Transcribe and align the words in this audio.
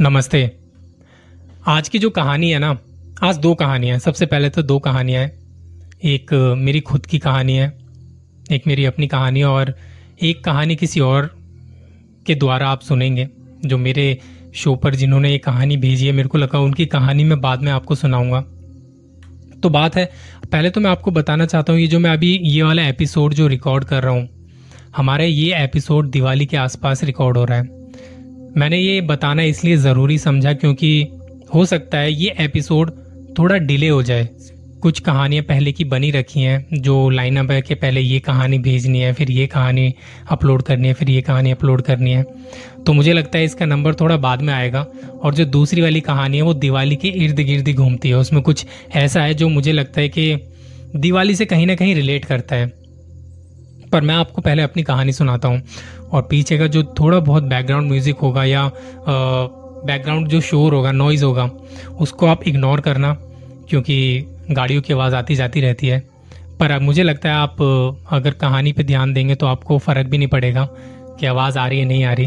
नमस्ते। 0.00 0.40
आज 1.66 1.88
की 1.88 1.98
जो 1.98 2.08
कहानी 2.10 2.50
है 2.50 2.58
ना, 2.58 2.76
आज 3.22 3.36
दो 3.38 3.54
कहानियाँ 3.54 3.98
सबसे 3.98 4.26
पहले 4.26 4.48
तो 4.50 4.62
दो 4.62 4.78
कहानियाँ 4.78 5.22
हैं। 5.22 6.00
एक 6.04 6.32
मेरी 6.58 6.80
खुद 6.80 7.06
की 7.06 7.18
कहानी 7.18 7.56
है, 7.56 7.68
एक 8.52 8.66
मेरी 8.66 8.84
अपनी 8.84 9.06
कहानी 9.06 9.40
है, 9.40 9.46
और 9.46 9.74
एक 10.22 10.44
कहानी 10.44 10.76
किसी 10.76 11.00
और 11.00 11.30
के 12.26 12.34
द्वारा 12.34 12.68
आप 12.68 12.80
सुनेंगे, 12.80 13.28
जो 13.66 13.78
मेरे 13.78 14.18
शो 14.54 14.74
पर 14.74 14.94
जिन्होंने 14.94 15.30
ये 15.30 15.38
कहानी 15.38 15.76
भेजी 15.76 16.06
है। 16.06 16.12
मेरे 16.12 16.28
को 16.28 16.38
लगा 16.38 16.58
उनकी 16.58 16.86
कहानी 16.86 17.24
मैं 17.24 17.40
बाद 17.40 17.62
में 17.62 17.72
आपको 17.72 17.94
सुनाऊँगा। 17.94 18.40
तो 19.62 19.68
बात 19.68 19.96
है, 19.96 20.04
पहले 20.52 20.70
तो 20.70 20.80
मैं 20.80 20.90
आपको 20.90 21.10
बताना 21.10 21.46
चाहता 21.46 21.72
हूँ, 21.72 21.80
ये 21.80 21.86
जो 21.86 21.98
मैं 21.98 22.10
अभी 22.10 22.36
ये 22.42 22.62
वाला 22.62 22.86
एपिसोड 22.88 23.34
जो 23.34 23.46
रिकॉर्ड 23.46 23.84
कर 23.84 24.02
रहा 24.02 24.12
हूँ, 24.12 24.28
हमारे 24.96 25.26
ये 25.26 25.64
एपिसोड 25.64 26.10
दिवाली 26.10 26.46
के 26.46 26.56
आसपास 26.56 27.04
रिकॉर्ड 27.04 27.36
हो 27.36 27.44
रहा 27.44 27.58
है। 27.58 27.85
मैंने 28.56 28.78
ये 28.78 29.00
बताना 29.00 29.42
इसलिए 29.42 29.76
ज़रूरी 29.76 30.18
समझा 30.18 30.52
क्योंकि 30.52 31.08
हो 31.54 31.64
सकता 31.64 31.98
है 31.98 32.12
ये 32.12 32.34
एपिसोड 32.38 32.90
थोड़ा 33.38 33.56
डिले 33.56 33.88
हो 33.88 34.02
जाए। 34.02 34.28
कुछ 34.82 35.00
कहानियाँ 35.00 35.44
पहले 35.44 35.72
की 35.72 35.84
बनी 35.84 36.10
रखी 36.10 36.40
हैं, 36.40 36.66
जो 36.72 37.10
लाइनअप 37.10 37.50
है 37.50 37.62
कि 37.62 37.74
पहले 37.74 38.00
ये 38.00 38.18
कहानी 38.20 38.58
भेजनी 38.58 39.00
है, 39.00 39.12
फिर 39.12 39.30
ये 39.30 39.46
कहानी 39.46 39.94
अपलोड 40.30 40.62
करनी 40.62 40.88
है, 40.88 40.94
फिर 40.94 41.10
ये 41.10 41.22
कहानी 41.22 41.50
अपलोड 41.50 41.82
करनी 41.82 42.10
है। 42.10 42.24
तो 42.86 42.92
मुझे 42.92 43.12
लगता 43.12 43.38
है 43.38 43.44
इसका 43.44 43.66
नंबर 43.66 43.94
थोड़ा 43.94 44.16
बाद 44.16 44.42
में 44.42 44.54
आएगा, 44.54 44.86
और 45.22 45.34
जो 45.34 45.44
दूसरी 45.44 45.82
वाली 45.82 46.00
कहानी 46.00 46.36
है, 46.36 46.42
वो 46.42 46.54
दिवाली 46.54 46.96
के 46.96 47.08
इर्द 47.08 47.40
गिर्द 47.40 47.68
घूमती 47.76 48.08
है। 48.08 48.14
उसमें 48.14 48.42
कुछ 48.42 48.66
ऐसा 48.94 49.22
है 49.22 49.34
जो 49.34 49.48
मुझे 49.48 49.72
लगता 49.72 50.00
है 50.00 50.08
कि 50.08 50.36
दिवाली 50.96 51.34
से 51.34 51.46
कहीं 51.46 51.66
ना 51.66 51.74
कहीं 51.74 51.94
रिलेट 51.94 52.24
करता 52.24 52.56
है। 52.56 52.86
पर 53.92 54.00
मैं 54.00 54.14
आपको 54.14 54.42
पहले 54.42 54.62
अपनी 54.62 54.82
कहानी 54.82 55.12
सुनाता 55.12 55.48
हूँ। 55.48 55.62
और 56.12 56.22
पीछे 56.22 56.58
का 56.58 56.66
जो 56.66 56.82
थोड़ा 57.00 57.18
बहुत 57.20 57.42
बैकग्राउंड 57.42 57.88
म्यूज़िक 57.88 58.16
होगा 58.16 58.44
या 58.44 58.70
बैकग्राउंड 59.08 60.28
जो 60.28 60.40
शोर 60.40 60.74
होगा 60.74 60.92
नॉइज़ 60.92 61.24
होगा, 61.24 61.50
उसको 62.00 62.26
आप 62.26 62.48
इग्नोर 62.48 62.80
करना, 62.80 63.12
क्योंकि 63.68 64.26
गाड़ियों 64.50 64.82
की 64.82 64.92
आवाज़ 64.92 65.14
आती 65.14 65.34
जाती 65.34 65.60
रहती 65.60 65.86
है। 65.86 65.98
पर 66.60 66.70
अब 66.70 66.82
मुझे 66.82 67.02
लगता 67.02 67.28
है 67.28 67.34
आप, 67.34 67.62
अगर 68.10 68.30
कहानी 68.30 68.72
पे 68.72 68.84
ध्यान 68.84 69.12
देंगे 69.12 69.34
तो 69.34 69.46
आपको 69.46 69.78
फ़र्क 69.78 70.06
भी 70.06 70.18
नहीं 70.18 70.28
पड़ेगा 70.28 70.68
कि 71.20 71.26
आवाज़ 71.26 71.58
आ 71.58 71.66
रही 71.66 71.78
है, 71.78 71.84
नहीं 71.84 72.04
आ 72.04 72.12
रही। 72.12 72.26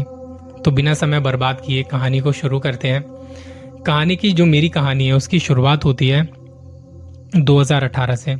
तो 0.64 0.70
बिना 0.70 0.94
समय 0.94 1.20
बर्बाद 1.20 1.60
किए 1.66 1.82
कहानी 1.82 2.20
को 2.20 2.32
शुरू 2.32 2.58
करते 2.58 2.88
हैं। 2.88 3.02
कहानी 3.86 4.16
की 4.16 4.32
जो 4.32 4.46
मेरी 4.46 4.68
कहानी 4.68 5.06
है, 5.06 5.12
उसकी 5.12 5.38
शुरुआत 5.38 5.84
होती 5.84 6.08
है 6.08 6.22
2018 7.36 8.16
से। 8.16 8.36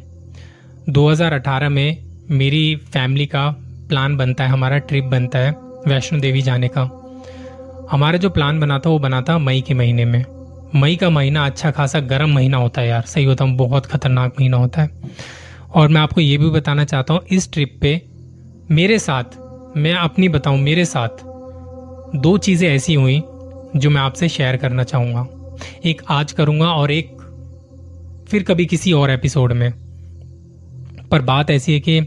2018 0.89 1.69
में 1.69 1.97
मेरी 2.31 2.77
फैमिली 2.77 3.27
का 3.27 3.49
प्लान 3.91 4.17
बनता 4.17 4.45
है, 4.45 4.51
हमारा 4.51 4.79
ट्रिप 4.79 5.05
बनता 5.05 5.39
है 5.39 5.51
वैष्णो 5.89 6.21
देवी 6.21 6.43
जाने 6.43 6.69
का। 6.69 6.83
हमारा 7.91 8.19
जो 8.19 8.31
प्लान 8.31 8.61
बना 8.61 8.79
था, 8.79 8.91
वो 8.91 8.99
बना 8.99 9.21
था 9.23 9.39
मई 9.39 9.61
के 9.61 9.75
महीने 9.75 10.05
में। 10.05 10.25
मई 10.75 10.97
का 10.97 11.11
महीना 11.11 11.47
अच्छा 11.47 11.71
खासा 11.71 12.01
गर्म 12.01 12.35
महीना 12.35 12.57
होता 12.57 12.81
है 12.81 12.89
यार, 12.89 13.03
सही 13.03 13.25
होता 13.25 13.45
हूँ 13.45 13.57
बहुत 13.57 13.87
खतरनाक 13.87 14.41
महीना 14.41 14.57
होता 14.57 14.83
है। 14.83 14.91
और 15.75 15.89
मैं 15.89 16.01
आपको 16.01 16.21
ये 16.21 16.37
भी 16.39 16.51
बताना 16.51 16.85
चाहता 16.85 17.15
हूँ, 17.15 17.23
इस 17.31 17.53
ट्रिप 17.53 17.79
पे 17.81 18.01
मेरे 18.71 18.99
साथ, 18.99 19.25
मैं 19.77 19.95
अपनी 19.95 20.29
बताऊँ, 20.29 20.59
मेरे 20.59 20.85
साथ 20.85 21.09
दो 22.17 22.37
चीज़ें 22.39 22.69
ऐसी 22.69 22.95
हुई 22.95 23.23
जो 23.77 23.91
मैं 23.91 24.01
आपसे 24.01 24.29
शेयर 24.29 24.57
करना 24.57 24.85
चाहूँगा। 24.85 25.27
एक 25.85 26.03
आज 26.09 26.33
करूँगा 26.33 26.73
और 26.73 26.91
एक 26.91 27.17
फिर 28.29 28.43
कभी 28.43 28.67
किसी 28.67 28.93
और 28.93 29.11
एपिसोड 29.11 29.53
में। 29.53 29.73
पर 31.11 31.23
बात 31.23 31.51
ऐसी 31.51 31.73
है 31.73 31.81
कि 31.81 32.01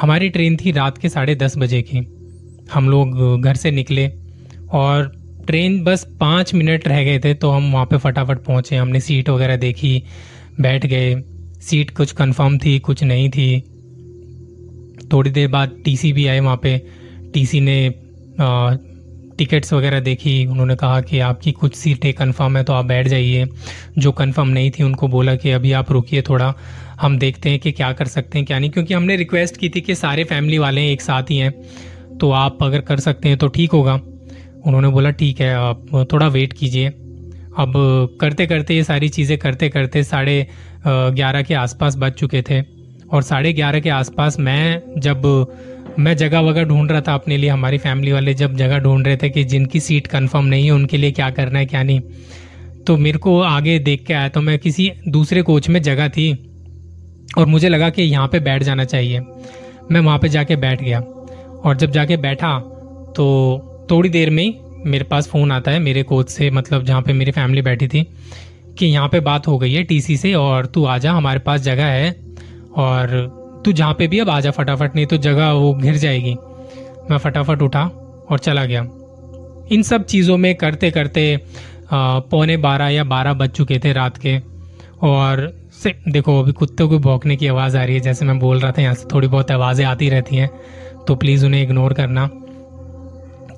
हमारी 0.00 0.28
ट्रेन 0.28 0.56
थी 0.56 0.70
रात 0.70 0.98
के 0.98 1.08
साढ़े 1.08 1.34
दस 1.34 1.56
बजे 1.58 1.82
की। 1.82 1.98
हम 2.72 2.88
लोग 2.88 3.42
घर 3.42 3.54
से 3.54 3.70
निकले 3.70 4.06
और 4.72 5.12
ट्रेन 5.46 5.82
बस 5.84 6.06
पाँच 6.20 6.52
मिनट 6.54 6.88
रह 6.88 7.02
गए 7.04 7.18
थे 7.18 7.32
तो 7.34 7.50
हम 7.50 7.72
वहाँ 7.72 7.84
पे 7.86 7.96
फटाफट 7.98 8.38
पहुँचे। 8.38 8.76
हमने 8.76 9.00
सीट 9.00 9.28
वगैरह 9.30 9.56
देखी, 9.56 10.02
बैठ 10.60 10.86
गए। 10.86 11.14
सीट 11.60 11.90
कुछ 11.90 12.12
कंफर्म 12.12 12.58
थी, 12.58 12.78
कुछ 12.78 13.02
नहीं 13.04 13.28
थी। 13.30 13.60
थोड़ी 15.12 15.30
देर 15.30 15.48
बाद 15.48 15.76
टीसी 15.84 16.12
भी 16.12 16.26
आए 16.26 16.40
वहाँ 16.40 16.56
पे। 16.62 16.76
टीसी 17.34 17.60
ने 17.60 17.78
टिकट्स 19.38 19.72
वगैरह 19.72 20.00
देखी। 20.00 20.44
उन्होंने 20.46 20.74
कहा 20.76 21.00
कि 21.00 21.18
आपकी 21.20 21.52
कुछ 21.52 21.74
सीटें 21.74 22.12
कंफर्म 22.12 22.56
है 22.56 22.62
तो 22.64 22.72
आप 22.72 22.84
बैठ 22.84 23.08
जाइए। 23.08 23.46
जो 23.98 24.12
कंफर्म 24.12 24.48
नहीं 24.48 24.70
थी, 24.70 24.82
उनको 24.82 25.08
बोला 25.08 25.34
कि 25.34 25.50
अभी 25.50 25.72
आप 25.72 25.92
रुकिए 25.92 26.22
थोड़ा। 26.22 26.54
हम 27.00 27.18
देखते 27.18 27.50
हैं 27.50 27.58
कि 27.58 27.72
क्या 27.72 27.92
कर 27.92 28.06
सकते 28.06 28.38
हैं, 28.38 28.46
क्या 28.46 28.58
नहीं। 28.58 28.70
क्योंकि 28.70 28.94
हमने 28.94 29.16
रिक्वेस्ट 29.16 29.56
की 29.56 29.68
थी 29.68 29.80
कि 29.80 29.94
सारे 29.94 30.24
फैमिली 30.24 30.58
वाले 30.58 30.90
एक 30.92 31.02
साथ 31.02 31.30
ही 31.30 31.36
हैं। 31.36 31.52
तो 32.18 32.30
आप 32.32 32.62
अगर 32.62 32.80
कर 32.80 33.00
सकते 33.00 33.28
हैं 33.28 33.38
तो 33.38 33.48
ठीक 33.48 33.72
होगा। 33.72 33.94
उन्होंने 34.66 34.88
बोला, 34.88 35.10
ठीक 35.10 35.40
है, 35.40 35.54
आप 35.54 36.06
थोड़ा 36.12 36.26
वेट 36.28 36.52
कीजिए। 36.52 36.88
अब 37.58 37.72
करते 38.20 38.46
करते 38.46 38.74
ये 38.74 38.82
सारी 38.84 39.08
चीज़ें 39.08 39.36
करते 39.38 39.68
करते 39.68 40.02
साढ़े 40.04 40.46
ग्यारह 40.86 41.42
के 41.42 41.54
आसपास 41.54 41.96
बज 41.96 42.12
चुके 42.12 42.42
थे। 42.42 42.60
और 43.08 43.22
साढ़े 43.22 43.52
ग्यारह 43.52 43.80
के 43.80 43.90
आसपास 43.90 44.38
मैं 44.40 44.82
जब, 44.98 45.22
मैं 45.98 46.16
जगह 46.16 46.40
वगह 46.40 46.64
ढूंढ 46.64 46.90
रहा 46.90 47.00
था 47.00 47.14
अपने 47.14 47.36
लिए, 47.36 47.50
हमारी 47.50 47.78
फैमिली 47.78 48.12
वाले 48.12 48.34
जब 48.34 48.56
जगह 48.56 48.78
ढूंढ 48.78 49.06
रहे 49.06 49.16
थे 49.16 49.30
कि 49.30 49.44
जिनकी 49.44 49.80
सीट 49.80 50.06
कंफर्म 50.06 50.44
नहीं 50.44 50.64
है, 50.64 50.70
उनके 50.70 50.96
लिए 50.96 51.10
क्या 51.12 51.30
करना 51.30 51.58
है, 51.58 51.66
क्या 51.66 51.82
नहीं। 51.82 52.00
तो 52.86 52.96
मेरे 52.96 53.18
को 53.18 53.40
आगे 53.40 53.78
देख 53.78 54.04
के 54.06 54.14
आया 54.14 54.28
तो 54.28 54.40
मैं 54.40 54.58
किसी 54.58 54.90
दूसरे 55.08 55.42
कोच 55.42 55.68
में 55.68 55.80
जगह 55.82 56.08
थी। 56.08 56.32
और 57.28 57.46
मुझे 57.46 57.68
लगा 57.68 57.88
कि 57.90 58.02
यहाँ 58.02 58.28
पे 58.28 58.40
बैठ 58.40 58.62
जाना 58.62 58.84
चाहिए। 58.84 59.20
मैं 59.90 60.00
वहाँ 60.00 60.18
पे 60.18 60.28
जाके 60.28 60.56
बैठ 60.56 60.82
गया। 60.82 61.00
और 61.00 61.76
जब 61.76 61.90
जाके 61.90 62.16
बैठा 62.18 62.58
तो 63.16 63.86
थोड़ी 63.90 64.08
देर 64.08 64.30
में 64.30 64.42
ही 64.42 64.54
मेरे 64.86 65.04
पास 65.04 65.28
फ़ोन 65.28 65.52
आता 65.52 65.70
है 65.70 65.78
मेरे 65.78 66.02
कोच 66.02 66.28
से 66.30 66.50
मतलब 66.50 66.84
जहाँ 66.84 67.02
पे 67.02 67.12
मेरी 67.12 67.30
फैमिली 67.30 67.62
बैठी 67.62 67.88
थी, 67.88 68.02
कि 68.78 68.86
यहाँ 68.86 69.08
पे 69.08 69.20
बात 69.20 69.46
हो 69.48 69.56
गई 69.58 69.72
है 69.72 69.82
टीसी 69.82 70.16
से, 70.16 70.32
और 70.34 70.66
तू 70.66 70.84
आ 70.84 70.98
जा, 70.98 71.12
हमारे 71.12 71.38
पास 71.40 71.60
जगह 71.60 71.84
है, 71.84 72.10
और 72.76 73.62
तू 73.64 73.72
जहाँ 73.72 73.94
पे 73.94 74.06
भी 74.08 74.18
अब 74.18 74.30
आ 74.30 74.40
जा 74.40 74.50
फटाफट, 74.50 74.94
नहीं 74.94 75.06
तो 75.06 75.16
जगह 75.18 75.50
वो 75.52 75.72
घिर 75.74 75.96
जाएगी। 75.96 76.34
मैं 77.10 77.18
फटाफट 77.18 77.62
उठा 77.62 77.84
और 78.30 78.38
चला 78.38 78.64
गया। 78.64 78.82
इन 79.72 79.82
सब 79.82 80.04
चीज़ों 80.04 80.36
में 80.36 80.54
करते 80.54 80.90
करते 80.90 81.40
पौने 81.92 82.56
बारह 82.58 82.88
या 82.88 83.04
बारह 83.06 83.32
बज 83.34 83.50
चुके 83.50 83.78
थे 83.78 83.92
रात 83.92 84.18
के, 84.18 84.38
और 85.02 85.52
से, 85.78 85.94
देखो, 86.08 86.38
अभी 86.40 86.52
कुत्तों 86.52 86.88
को 86.88 86.98
भौंकने 86.98 87.36
की 87.36 87.46
आवाज़ 87.46 87.76
आ 87.76 87.84
रही 87.84 87.94
है, 87.94 88.00
जैसे 88.00 88.24
मैं 88.24 88.38
बोल 88.38 88.58
रहा 88.60 88.72
था, 88.72 88.82
यहाँ 88.82 88.94
से 88.94 89.06
थोड़ी 89.14 89.28
बहुत 89.28 89.50
आवाज़ें 89.50 89.84
आती 89.86 90.08
रहती 90.08 90.36
हैं 90.36 90.50
तो 91.06 91.14
प्लीज़ 91.14 91.44
उन्हें 91.46 91.62
इग्नोर 91.62 91.92
करना। 91.92 92.26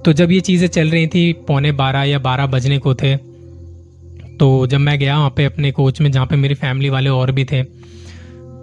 तो 0.04 0.12
जब 0.12 0.32
ये 0.32 0.40
चीज़ें 0.40 0.66
चल 0.68 0.90
रही 0.90 1.06
थी, 1.06 1.32
पौने 1.48 1.72
बारह 1.72 2.02
या 2.02 2.18
बारह 2.18 2.46
बजने 2.46 2.78
को 2.78 2.94
थे 2.94 3.16
तो 4.36 4.66
जब 4.66 4.78
मैं 4.78 4.98
गया 4.98 5.16
वहाँ 5.18 5.32
पे 5.36 5.44
अपने 5.44 5.70
कोच 5.72 6.00
में, 6.00 6.10
जहाँ 6.12 6.26
पे 6.26 6.36
मेरी 6.36 6.54
फैमिली 6.54 6.88
वाले 6.88 7.10
और 7.10 7.32
भी 7.32 7.44
थे, 7.44 7.62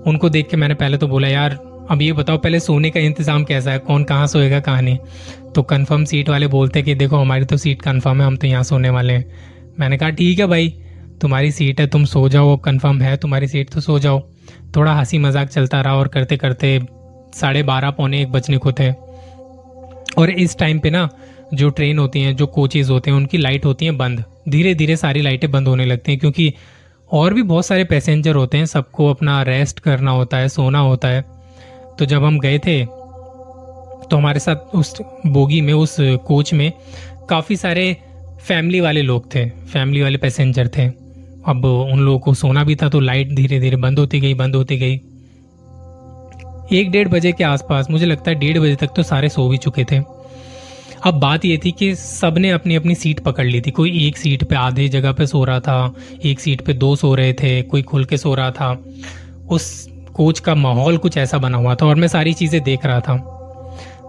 उनको 0.08 0.30
देख 0.30 0.48
के 0.50 0.58
मैंने 0.58 0.74
पहले 0.74 0.98
तो 0.98 1.08
बोला, 1.08 1.28
यार, 1.28 1.58
अब 1.92 2.02
ये 2.02 2.14
बताओ, 2.14 2.38
पहले 2.38 2.60
सोने 2.60 2.90
का 2.90 3.00
इंतज़ाम 3.00 3.44
कैसा 3.44 3.72
है? 3.72 3.80
कौन 3.80 4.04
कहाँ 4.04 4.28
सोएगा, 4.28 4.60
कहाँ 4.60 4.82
नहीं? 4.82 4.98
तो 5.56 5.64
कंफर्म 5.64 6.06
सीट 6.06 6.30
वाले 6.30 6.48
बोलते 6.48 6.82
कि, 6.82 6.96
देखो, 6.96 7.18
हमारी 7.18 7.46
तो 7.46 7.58
सीट 7.58 7.82
कंफर्म 7.82 8.22
है, 8.22 8.28
हम 8.28 8.38
तो 8.38 8.48
यहाँ 8.48 8.64
सोने 8.64 8.90
वाले 8.90 9.14
हैं। 9.14 9.26
मैंने 9.80 9.98
कहा, 9.98 10.10
ठीक 10.10 10.40
है 10.40 10.48
भाई। 10.48 10.74
तुम्हारी 11.22 11.52
सीट 11.52 11.80
है, 11.80 11.88
तुम 11.88 12.06
सो 12.06 12.28
जाओ 12.30 12.56
कंफर्म 12.58 13.02
है, 13.02 13.16
तुम्हारी 13.18 13.48
सीट 13.48 13.70
तो 13.70 13.82
सो 13.82 14.00
जाओ। 14.00 14.20
थोड़ा 14.76 14.94
हँसी 14.94 15.18
मज़ाक 15.18 15.50
चलता 15.50 15.82
रहा 15.82 15.96
और 15.96 16.08
करते 16.08 16.38
करते 16.38 16.80
साढ़े 17.36 17.64
बारह 17.64 17.92
पौने 17.92 18.22
एक 18.22 18.32
बजने 18.32 18.58
को 18.58 18.72
थे। 18.72 18.92
और 20.18 20.30
इस 20.30 20.58
टाइम 20.58 20.80
पे 20.80 20.90
ना, 20.90 21.08
जो 21.54 21.70
ट्रेन 21.70 22.00
होती 22.00 22.22
हैं, 22.22 22.36
जो 22.36 22.46
कोचेज 22.48 22.90
होते 22.90 23.12
हैं, 23.12 23.18
उनकी 23.18 23.38
लाइट 23.38 23.66
होती 23.66 23.86
हैं 23.86 23.98
बंद। 23.98 24.24
धीरे 24.50 24.74
धीरे 24.76 24.96
सारी 24.96 25.22
लाइटें 25.22 25.50
बंद 25.52 25.68
होने 25.68 25.86
लगती 25.86 26.12
हैं, 26.12 26.20
क्योंकि 26.20 26.54
और 27.10 27.34
भी 27.34 27.44
बहुत 27.44 27.66
सारे 27.66 27.84
पैसेंजर 27.84 28.36
होते 28.36 28.58
हैं, 28.58 28.66
सबको 28.66 29.10
अपना 29.10 29.42
रेस्ट 29.44 29.80
करना 29.80 30.12
होता 30.12 30.38
है, 30.38 30.50
सोना 30.50 30.80
होता 30.80 31.08
है। 31.08 31.22
तो 32.00 32.06
जब 32.06 32.24
हम 32.24 32.40
गए 32.40 32.60
थे 32.60 32.86
तो 34.06 34.18
हमारे 34.18 34.40
साथ 34.40 34.76
उस 34.76 34.96
बोगी 35.28 35.60
में, 35.62 35.74
उस 35.74 35.96
कोच 36.26 36.54
में 36.54 36.72
काफ़ी 37.30 37.56
सारे 37.56 37.96
फैमिली 38.42 38.80
वाले 38.80 39.02
लोग 39.02 39.34
थे 39.36 39.46
फैमिली 39.50 40.02
वाले 40.02 40.18
पैसेंजर 40.18 40.68
थे। 40.68 40.88
अब 41.48 41.66
उन 41.66 42.00
लोगों 42.00 42.20
को 42.20 42.34
सोना 42.34 42.64
भी 42.64 42.76
था 42.76 42.90
तो 42.90 43.00
लाइट 43.00 43.34
धीरे 43.36 43.60
धीरे 43.60 43.78
बंद 43.78 44.00
होती 44.00 44.20
गई, 44.20 44.34
बंद 44.34 44.56
होती 44.56 44.78
गई। 44.78 44.94
एक 46.72 46.90
डेढ़ 46.92 47.08
बजे 47.08 47.32
के 47.32 47.44
आसपास, 47.44 47.90
मुझे 47.90 48.06
लगता 48.06 48.32
है 48.32 48.40
डेढ़ 48.40 48.58
बजे 48.60 48.76
तक 48.76 48.94
तो 48.96 49.04
सारे 49.04 49.30
सो 49.30 49.48
भी 49.50 49.58
चुके 49.58 49.84
थे। 49.84 50.00
अब 51.06 51.20
बात 51.20 51.46
ये 51.46 51.58
थी 51.58 51.72
कि 51.72 51.94
सबने 51.96 52.50
अपनी 52.50 52.76
अपनी 52.76 52.96
सीट 52.96 53.20
पकड़ 53.20 53.46
ली 53.46 53.62
थी। 53.62 53.72
कोई 53.72 54.08
एक 54.08 54.18
सीट 54.18 54.44
पे 54.44 54.56
आधे 54.56 54.88
जगह 54.90 55.12
पे 55.12 55.28
सो 55.28 55.44
रहा 55.44 55.60
था, 55.60 55.94
एक 56.26 56.40
सीट 56.40 56.62
पे 56.62 56.74
दो 56.74 56.96
सो 56.96 57.14
रहे 57.16 57.34
थे, 57.34 57.62
कोई 57.62 57.82
खुल 57.82 58.06
के 58.06 58.18
सो 58.18 58.34
रहा 58.36 58.52
था। 58.52 58.72
उस 59.50 59.88
कोच 60.14 60.40
का 60.40 60.56
माहौल 60.56 60.98
कुछ 60.98 61.18
ऐसा 61.18 61.38
बना 61.38 61.58
हुआ 61.58 61.76
था 61.76 61.86
और 61.86 61.96
मैं 61.96 62.08
सारी 62.08 62.34
चीज़ें 62.34 62.62
देख 62.64 62.86
रहा 62.86 63.00
था। 63.00 63.18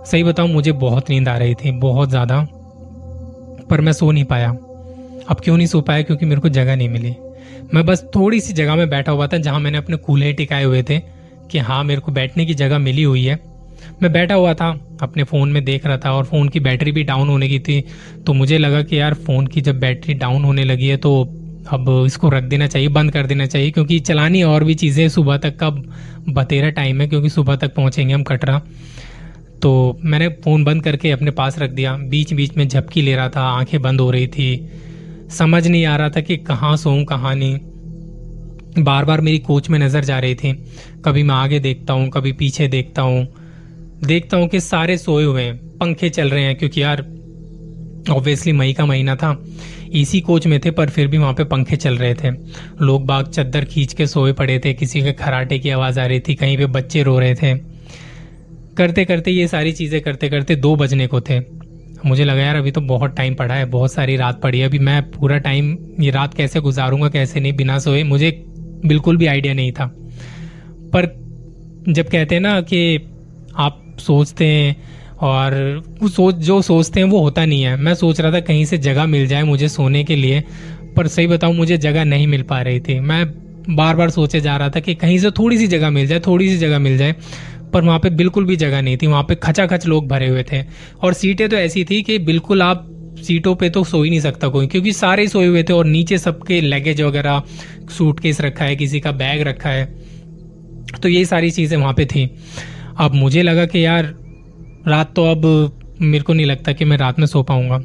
सही 0.06 0.25
बताऊँ, 0.25 0.49
मुझे 0.49 0.73
बहुत 0.73 1.11
नींद 1.11 1.29
आ 1.29 1.37
रही 1.37 1.55
थी, 1.55 1.70
बहुत 1.70 2.08
ज़्यादा, 2.08 2.41
पर 3.70 3.81
मैं 3.81 3.93
सो 3.93 4.11
नहीं 4.11 4.25
पाया। 4.25 4.50
अब 5.29 5.41
क्यों 5.44 5.56
नहीं 5.56 5.67
सो 5.67 5.81
पाया? 5.81 6.02
क्योंकि 6.02 6.26
मेरे 6.26 6.41
को 6.41 6.49
जगह 6.49 6.76
नहीं 6.76 6.88
मिली। 6.88 7.14
मैं 7.75 7.85
बस 7.87 8.05
थोड़ी 8.15 8.41
सी 8.41 8.53
जगह 8.53 8.75
में 8.75 8.89
बैठा 8.91 9.12
हुआ 9.12 9.27
था 9.27 9.39
जहाँ 9.39 9.61
मैंने 9.61 9.79
अपने 9.79 9.97
कूल्हे 9.97 10.33
टिकाए 10.33 10.65
हुए 10.65 10.83
थे 10.83 10.99
कि 11.50 11.59
हाँ 11.59 11.85
मेरे 11.85 12.00
को 12.00 12.12
बैठने 12.12 12.47
की 12.47 12.55
जगह 12.55 12.79
मिली 12.79 13.03
हुई 13.03 13.25
है। 13.25 13.39
मैं 14.03 14.12
बैठा 14.12 14.35
हुआ 14.35 14.55
था, 14.55 14.69
अपने 15.03 15.25
फ़ोन 15.25 15.49
में 15.49 15.65
देख 15.65 15.87
रहा 15.87 15.97
था 15.97 16.12
और 16.12 16.25
फ़ोन 16.25 16.49
की 16.49 16.61
बैटरी 16.61 16.93
भी 16.93 17.03
डाउन 17.03 17.29
होने 17.29 17.49
की 17.49 17.59
थी। 17.59 17.85
तो 18.27 18.33
मुझे 18.33 18.59
लगा 18.59 18.83
कि 18.83 19.00
यार, 19.00 19.15
फ़ोन 19.15 19.47
की 19.47 19.61
जब 19.61 19.81
बैटरी 19.81 20.15
डाउन 20.15 20.45
होने 20.45 20.65
लगी 20.65 20.89
है 20.89 20.97
तो 20.97 21.23
अब 21.73 22.05
इसको 22.06 22.29
रख 22.29 22.43
देना 22.43 22.67
चाहिए, 22.67 22.89
बंद 22.89 23.12
कर 23.12 23.27
देना 23.27 23.47
चाहिए, 23.47 23.71
क्योंकि 23.71 23.99
चलानी 24.01 24.43
और 24.43 24.65
भी 24.65 24.75
चीज़ें 24.75 25.09
सुबह 25.09 25.37
तक 25.37 25.56
का 25.56 25.71
बतेरा 26.33 26.71
टाइम 26.71 27.01
है, 27.01 27.09
क्योंकि 27.09 27.29
सुबह 27.29 27.56
तक 27.56 27.75
पहुँचेंगे 27.75 28.15
हम 28.15 28.23
कटरा। 28.23 28.62
तो 29.62 29.99
मैंने 30.05 30.29
फ़ोन 30.29 30.65
बंद 30.65 30.83
करके 30.83 31.11
अपने 31.11 31.31
पास 31.31 31.59
रख 31.59 31.71
दिया। 31.71 31.97
बीच 31.97 32.33
बीच 32.35 32.56
में 32.56 32.69
झपकी 32.69 33.03
ले 33.03 33.17
रहा 33.17 33.29
था, 33.29 33.43
आँखें 33.43 33.83
बंद 33.83 34.01
हो 34.01 34.11
रही 34.11 34.27
थी। 34.27 34.71
समझ 35.31 35.67
नहीं 35.67 35.87
आ 35.87 35.97
रहा 35.97 36.09
था 36.09 36.21
कि 36.21 36.37
कहाँ 36.37 36.77
सोऊं 36.77 37.05
कहाँ 37.05 37.35
नहीं। 37.35 37.59
बार 38.85 39.05
बार 39.05 39.21
मेरी 39.21 39.39
कोच 39.39 39.71
में 39.71 39.79
नज़र 39.79 40.05
जा 40.05 40.19
रही 40.19 40.35
थी। 40.35 40.53
कभी 41.05 41.23
मैं 41.23 41.35
आगे 41.35 41.61
देखता 41.61 41.93
हूँ, 41.93 42.09
कभी 42.09 42.33
पीछे 42.33 42.69
देखता 42.69 43.03
हूँ। 43.03 43.29
देखता 44.05 44.37
हूँ 44.37 44.49
कि 44.49 44.61
सारे 44.61 44.99
सोए 44.99 45.25
हुए 45.25 45.43
हैं, 45.43 45.57
पंखे 45.79 46.09
चल 46.09 46.31
रहे 46.31 46.43
हैं, 46.43 46.57
क्योंकि 46.57 46.83
यार 46.83 47.01
ऑब्वियसली 48.11 48.53
मई 48.53 48.73
का 48.73 48.87
महीना 48.87 49.17
था। 49.17 49.45
इसी 49.93 50.21
कोच 50.21 50.47
में 50.47 50.61
थे, 50.61 50.71
पर 50.71 50.91
फिर 50.91 51.07
भी 51.07 51.19
वहाँ 51.19 51.35
पे 51.35 51.45
पंखे 51.45 51.77
चल 51.77 51.97
रहे 51.97 52.15
थे। 52.15 52.31
लोग 52.81 53.07
बाग 53.07 53.27
चद्दर 53.27 53.65
खींच 53.65 53.93
के 53.93 54.07
सोए 54.07 54.33
पड़े 54.33 54.59
थे, 54.59 54.75
किसी 54.75 55.03
के 55.03 55.13
खराटे 55.13 55.59
की 55.59 55.71
आवाज़ 55.71 56.01
आ 56.01 56.07
रही 56.07 56.21
थी, 56.21 56.35
कहीं 56.35 56.59
पे 56.59 56.67
बच्चे 56.67 57.03
रो 57.03 57.19
रहे 57.19 57.35
थे। 57.35 57.55
करते 58.77 59.05
करते 59.05 59.31
ये 59.31 59.49
सारी 59.49 59.73
चीज़ें 59.73 60.01
करते 60.01 60.29
करते 60.29 60.57
दो 60.57 60.77
बजने 60.77 61.07
को 61.07 61.21
थे। 61.21 61.57
मुझे 62.06 62.25
लगा 62.25 62.43
यार 62.43 62.56
अभी 62.56 62.71
तो 62.71 62.81
बहुत 62.81 63.17
टाइम 63.17 63.35
पड़ा 63.35 63.55
है, 63.55 63.65
बहुत 63.65 63.93
सारी 63.93 64.17
रात 64.17 64.41
पड़ी 64.41 64.59
है, 64.59 64.67
अभी 64.67 64.79
मैं 64.79 65.11
पूरा 65.11 65.39
टाइम 65.39 65.77
ये 66.00 66.11
रात 66.11 66.35
कैसे 66.35 66.61
गुजारूँगा, 66.61 67.09
कैसे 67.09 67.41
नहीं, 67.41 67.53
बिना 67.53 67.79
सोए, 67.79 68.03
मुझे 68.03 68.31
बिल्कुल 68.87 69.17
भी 69.17 69.27
आइडिया 69.27 69.55
नहीं 69.55 69.73
था। 69.73 69.87
पर 70.93 71.06
जब 71.89 72.09
कहते 72.09 72.35
हैं 72.35 72.43
ना 72.43 72.61
कि 72.61 73.09
आप 73.56 73.97
सोचते 73.99 74.47
हैं 74.47 74.77
और 75.19 75.83
सोच, 76.09 76.35
जो 76.35 76.62
सोचते 76.62 77.00
हैं 77.00 77.06
वो 77.06 77.21
होता 77.21 77.45
नहीं 77.45 77.62
है। 77.62 77.77
मैं 77.77 77.95
सोच 77.95 78.21
रहा 78.21 78.33
था 78.33 78.41
कहीं 78.41 78.65
से 78.65 78.79
जगह 78.79 79.06
मिल 79.06 79.27
जाए 79.27 79.43
मुझे 79.43 79.69
सोने 79.69 80.05
के 80.05 80.17
लिए, 80.17 80.43
पर 80.97 81.06
सही 81.06 81.27
बताऊँ 81.27 81.55
मुझे 81.55 81.77
जगह 81.77 82.05
नहीं 82.05 82.27
मिल 82.27 82.43
पा 82.43 82.61
रही 82.62 82.81
थी। 82.81 83.01
मैं 83.01 83.25
बार 83.77 83.97
बार 83.97 84.11
सोचे 84.11 84.41
जा 84.41 84.56
रहा 84.56 84.69
था 84.69 84.81
कि 84.81 84.94
कहीं 84.94 85.19
से 85.19 85.31
थोड़ी 85.31 85.59
सी 85.59 85.67
जगह 85.67 85.91
मिल 85.91 86.06
जाए, 86.06 86.21
थोड़ी 86.21 86.49
सी 86.49 86.56
जगह 86.56 86.79
मिल 86.79 86.97
जाए 86.99 87.15
पर 87.73 87.82
वहाँ 87.82 87.99
पे 87.99 88.11
बिल्कुल 88.11 88.44
भी 88.44 88.56
जगह 88.56 88.82
नहीं 88.82 88.97
थी। 88.97 89.06
वहाँ 89.06 89.23
पे 89.23 89.35
खचा 89.35 89.67
खच 89.67 89.87
लोग 89.87 90.09
भरे 90.09 90.29
हुए 90.29 90.44
थे। 90.53 90.62
और 91.03 91.12
सीटें 91.12 91.49
तो 91.49 91.56
ऐसी 91.56 91.85
थी 91.85 92.03
कि 92.03 92.19
बिल्कुल 92.19 92.62
आप 92.62 92.87
सीटों 93.25 93.55
पे 93.55 93.70
तो 93.70 93.82
सो 93.85 94.03
ही 94.03 94.11
नहीं 94.11 94.20
सकता 94.20 94.49
कोई, 94.49 94.67
क्योंकि 94.67 94.93
सारे 94.93 95.26
सोए 95.29 95.47
हुए 95.47 95.62
थे 95.62 95.73
और 95.73 95.87
नीचे 95.87 96.19
सबके 96.19 96.61
लगेज 96.61 97.00
वगैरह, 97.00 97.43
सूटकेस 97.91 98.41
रखा 98.41 98.65
है, 98.65 98.76
किसी 98.76 99.00
का 99.00 99.12
बैग 99.12 99.43
रखा 99.43 99.70
है। 99.70 99.85
तो 101.03 101.09
ये 101.09 101.25
सारी 101.25 101.50
चीज़ें 101.50 101.76
वहाँ 101.79 101.94
पे 101.94 102.06
थी। 102.06 102.25
अब 102.99 103.15
मुझे 103.15 103.43
लगा 103.43 103.67
कि 103.67 103.85
यार, 103.85 104.15
रात 104.88 105.15
तो 105.17 105.25
अब 105.25 105.97
मेरे 106.00 106.25
को 106.25 106.32
नहीं 106.32 106.47
लगता 106.47 106.73
कि 106.73 106.85
मैं 106.85 106.97
रात 106.97 107.19
में 107.19 107.26
सो 107.26 107.43
पाऊँगा। 107.43 107.82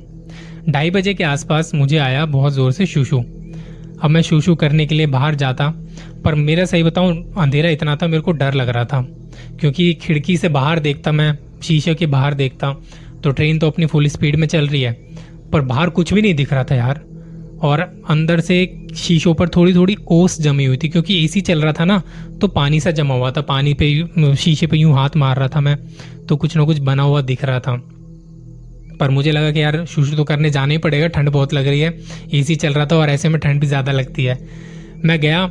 ढाई 0.70 0.92
बजे 0.92 1.14
के 1.14 1.24
आसपास 1.24 1.72
मुझे 1.76 1.98
आया 1.98 2.26
बहुत 2.26 2.54
ज़ोर 2.54 2.72
से 2.72 2.86
शूशू। 2.86 3.24
अब 4.04 4.10
मैं 4.10 4.22
शूशू 4.22 4.56
करने 4.56 4.86
के 4.86 4.96
लिए 4.96 5.06
बाहर 5.08 5.36
जाता, 5.36 5.68
पर 6.24 6.36
मेरा 6.36 6.66
सही 6.66 6.84
बताऊँ, 6.84 7.34
अंधेरा 7.34 7.70
इतना 7.70 7.96
था, 7.96 8.08
मेरे 8.08 8.22
को 8.22 8.32
डर 8.34 8.54
लग 8.54 8.70
रहा 8.70 8.86
था। 8.86 9.02
क्योंकि 9.60 9.94
खिड़की 9.94 10.38
से 10.38 10.50
बाहर 10.50 10.80
देखता 10.80 11.12
मैं, 11.12 11.38
शीशे 11.64 11.96
के 11.96 12.06
बाहर 12.08 12.34
देखता 12.34 12.76
तो 13.24 13.32
ट्रेन 13.32 13.60
तो 13.60 13.68
अपनी 13.68 13.86
फुल 13.86 14.08
स्पीड 14.08 14.36
में 14.36 14.48
चल 14.48 14.68
रही 14.68 14.82
है, 14.82 14.92
पर 15.52 15.62
बाहर 15.64 15.90
कुछ 15.90 16.14
भी 16.14 16.22
नहीं 16.22 16.34
दिख 16.36 16.54
रहा 16.54 16.64
था 16.64 16.76
यार। 16.76 17.02
और 17.62 17.80
अंदर 18.10 18.40
से 18.40 18.56
शीशों 18.96 19.34
पर 19.34 19.50
थोड़ी 19.50 19.74
थोड़ी 19.76 19.96
ओस 20.12 20.40
जमी 20.42 20.66
हुई 20.66 20.78
थी, 20.78 20.90
क्योंकि 20.90 21.24
एसी 21.24 21.42
चल 21.42 21.62
रहा 21.62 21.74
था 21.74 21.86
ना 21.86 22.02
तो 22.42 22.48
पानी 22.50 22.80
सा 22.80 22.92
जमा 22.92 23.16
हुआ 23.16 23.32
था, 23.32 23.42
पानी 23.42 23.74
पे 23.74 24.36
शीशे 24.36 24.68
पे 24.68 24.78
यूँ 24.78 24.94
हाथ 24.94 25.16
मार 25.16 25.38
रहा 25.38 25.48
था 25.48 25.62
मैं 25.62 25.78
तो 26.30 26.38
कुछ 26.38 26.56
ना 26.58 26.64
कुछ 26.64 26.80
बना 26.82 27.04
हुआ 27.04 27.22
दिख 27.22 27.46
रहा 27.46 27.60
था। 27.60 27.82
पर 29.04 29.10
मुझे 29.12 29.32
लगा 29.32 29.52
कि 29.52 29.62
यार 29.62 29.84
शुशु 29.86 30.16
तो 30.16 30.24
करने 30.26 30.50
जाना 30.52 30.72
ही 30.72 30.78
पड़ेगा, 30.80 31.08
ठंड 31.10 31.30
बहुत 31.30 31.54
लग 31.54 31.68
रही 31.68 31.80
है 31.80 31.94
एसी 32.34 32.56
चल 32.58 32.74
रहा 32.74 32.86
था 32.86 32.96
और 32.98 33.10
ऐसे 33.10 33.30
में 33.30 33.40
ठंड 33.42 33.62
भी 33.62 33.68
ज़्यादा 33.68 33.92
लगती 33.92 34.26
है। 34.26 34.38
मैं 35.06 35.20
गया 35.22 35.44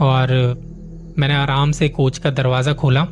और 0.00 0.32
मैंने 1.18 1.34
आराम 1.34 1.72
से 1.72 1.88
कोच 1.90 2.18
का 2.18 2.30
दरवाज़ा 2.32 2.72
खोला। 2.74 3.02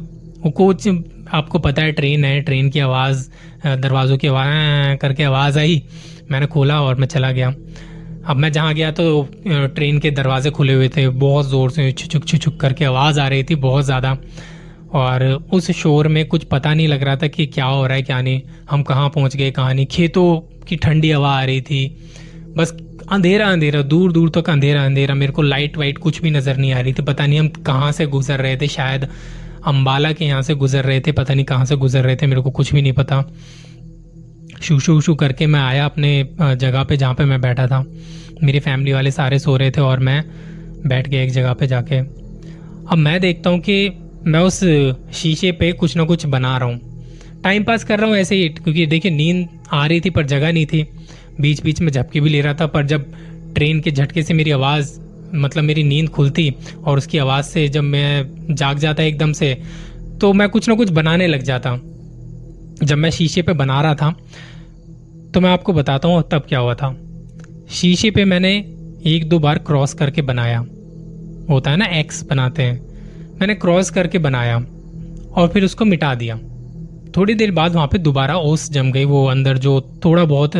वो 0.41 0.51
कोच, 0.53 0.87
आपको 1.33 1.59
पता 1.59 1.83
है, 1.83 1.93
ट्रेन 1.93 2.25
है, 2.25 2.41
ट्रेन 2.43 2.69
की 2.71 2.81
आवाज़ 2.81 3.29
दरवाज़ों 3.67 4.17
की 4.17 4.29
आवाज़ 4.29 4.97
करके 4.99 5.23
आवाज़ 5.25 5.59
आई। 5.59 5.83
मैंने 6.31 6.47
खोला 6.47 6.81
और 6.83 6.95
मैं 6.97 7.07
चला 7.09 7.31
गया। 7.33 7.49
अब 8.27 8.37
मैं 8.37 8.51
जहाँ 8.53 8.75
गया 8.75 8.91
तो 8.91 9.23
ट्रेन 9.47 9.99
के 9.99 10.11
दरवाजे 10.13 10.51
खुले 10.51 10.75
हुए 10.75 10.89
थे, 10.89 11.09
बहुत 11.09 11.49
ज़ोर 11.49 11.71
से 11.71 11.91
छुक 11.93 12.11
छुचुक 12.13 12.27
छुचुक 12.27 12.61
करके 12.61 12.85
आवाज़ 12.85 13.21
आ 13.21 13.27
रही 13.29 13.45
थी, 13.45 13.55
बहुत 13.57 13.85
ज़्यादा। 13.85 14.17
और 14.95 15.25
उस 15.53 15.71
शोर 15.71 16.09
में 16.09 16.25
कुछ 16.27 16.45
पता 16.45 16.75
नहीं 16.75 16.89
लग 16.89 17.03
रहा 17.03 17.17
था 17.17 17.27
कि 17.27 17.47
क्या 17.47 17.65
हो 17.65 17.87
रहा 17.87 17.97
है, 17.97 18.03
क्या 18.03 18.21
नहीं। 18.23 18.41
हम 18.71 18.83
कहाँ 18.83 19.09
पहुँच 19.09 19.37
गए, 19.37 19.51
कहाँ 19.51 19.75
नहीं। 19.75 19.87
खेतों 19.87 20.37
की 20.69 20.77
ठंडी 20.77 21.11
हवा 21.11 21.31
आ 21.31 21.45
रही 21.45 21.61
थी। 21.61 21.87
बस 22.57 22.77
अंधेरा 23.11 23.47
अंधेरा 23.47 23.83
दूर 23.83 24.13
दूर 24.13 24.31
तक 24.31 24.51
अंधेरा 24.51 24.85
अंधेरा। 24.85 25.15
मेरे 25.15 25.33
को 25.33 25.43
लाइट 25.43 25.77
वाइट 25.77 25.99
कुछ 25.99 26.21
भी 26.23 26.31
नज़र 26.31 26.57
नहीं 26.57 26.73
आ 26.73 26.81
रही 26.81 26.93
थी। 26.93 27.03
पता 27.03 27.27
नहीं 27.27 27.39
हम 27.41 27.49
कहाँ 27.49 27.91
से 27.93 28.07
गुजर 28.07 28.41
रहे 28.41 28.57
थे। 28.57 28.69
शायद 28.69 29.09
अम्बाला 29.67 30.13
के 30.13 30.25
यहाँ 30.25 30.43
से 30.43 30.55
गुजर 30.55 30.85
रहे 30.85 31.01
थे। 31.01 31.13
पता 31.13 31.35
नहीं 31.35 31.45
कहाँ 31.45 31.65
से 31.65 31.77
गुजर 31.77 32.05
रहे 32.05 32.17
थे। 32.17 32.27
मेरे 32.27 32.41
को 32.41 32.51
कुछ 32.51 32.73
भी 32.75 32.83
नहीं 32.83 32.93
पता। 32.93 33.23
शू 34.63 34.79
शू 34.81 35.01
शू 35.01 35.15
करके 35.15 35.47
मैं 35.47 35.61
आया 35.61 35.85
अपने 35.85 36.29
जगह 36.41 36.83
पे 36.83 36.97
जहाँ 36.97 37.15
पे 37.15 37.25
मैं 37.25 37.41
बैठा 37.41 37.67
था। 37.67 37.85
मेरी 38.43 38.61
फैमिली 38.61 38.93
वाले 38.93 39.11
सारे 39.11 39.39
सो 39.39 39.57
रहे 39.57 39.71
थे 39.71 39.81
और 39.81 39.99
मैं 39.99 40.23
बैठ 40.87 41.09
गया 41.09 41.23
एक 41.23 41.31
जगह 41.31 41.53
पे 41.53 41.67
जाके। 41.67 41.99
अब 41.99 42.99
मैं 42.99 43.21
देखता 43.21 43.51
हूँ 43.51 43.59
कि 43.61 43.89
मैं 44.27 44.41
उस 44.41 44.59
शीशे 45.15 45.51
पे 45.53 45.73
कुछ 45.73 45.97
ना 45.97 46.05
कुछ 46.05 46.27
बना 46.27 46.57
रहा 46.59 46.69
हूँ। 46.69 47.41
टाइम 47.43 47.65
पास 47.65 47.85
कर 47.85 47.99
रहा 47.99 48.09
हूँ 48.09 48.17
ऐसे 48.17 48.37
ही, 48.37 48.49
क्योंकि 48.49 48.87
देखिए 48.87 49.11
नींद 49.11 49.49
आ 49.73 49.87
रही 49.87 50.01
थी 50.01 50.11
पर 50.11 50.27
जगह 50.27 50.53
नहीं 50.53 50.67
थी। 50.67 50.83
बीच 51.41 51.63
बीच 51.63 51.81
में 51.81 51.91
झपकी 51.93 52.21
भी 52.21 52.31
ले 52.31 52.41
रहा 52.41 52.55
था 52.55 52.67
पर 52.67 52.87
जब 52.87 53.05
ट्रेन 53.55 53.81
के 53.81 53.91
झटके 53.91 54.23
से 54.23 54.35
मेरी 54.35 54.51
आवाज़ 54.51 54.99
मतलब 55.35 55.65
मेरी 55.65 55.83
नींद 55.83 56.09
खुलती 56.09 56.55
और 56.85 56.99
उसकी 56.99 57.19
आवाज़ 57.19 57.47
से 57.47 57.67
जब 57.69 57.85
मैं 57.85 58.55
जाग 58.55 58.79
जाता 58.79 59.03
एकदम 59.03 59.33
से 59.33 59.55
तो 60.21 60.33
मैं 60.33 60.49
कुछ 60.49 60.69
ना 60.69 60.75
कुछ 60.75 60.91
बनाने 60.91 61.27
लग 61.27 61.43
जाता। 61.43 61.77
जब 62.83 62.97
मैं 62.97 63.11
शीशे 63.11 63.43
पे 63.43 63.53
बना 63.53 63.81
रहा 63.83 63.95
था 63.95 64.11
तो 65.35 65.41
मैं 65.41 65.51
आपको 65.51 65.73
बताता 65.73 66.09
हूँ 66.09 66.23
तब 66.31 66.47
क्या 66.49 66.59
हुआ 66.59 66.75
था। 66.75 66.95
शीशे 67.71 68.11
पे 68.11 68.25
मैंने 68.25 68.53
एक 69.07 69.29
दो 69.29 69.39
बार 69.39 69.59
क्रॉस 69.59 69.95
करके 69.95 70.23
बनाया। 70.23 70.59
होता 71.51 71.71
है 71.71 71.77
ना 71.77 71.87
एक्स 71.99 72.23
बनाते 72.25 72.63
हैं। 72.63 72.96
मैंने 73.37 73.55
क्रॉस 73.55 73.91
करके 73.91 74.19
बनाया 74.19 74.57
और 74.57 75.49
फिर 75.53 75.65
उसको 75.65 75.85
मिटा 75.85 76.15
दिया। 76.15 76.39
थोड़ी 77.17 77.35
देर 77.35 77.51
बाद 77.51 77.75
वहाँ 77.75 77.87
पे 77.87 77.99
दोबारा 77.99 78.37
ओस 78.37 78.71
जम 78.71 78.91
गई, 78.93 79.05
वो 79.05 79.25
अंदर 79.27 79.59
जो 79.59 79.81
थोड़ा 80.05 80.25
बहुत 80.25 80.57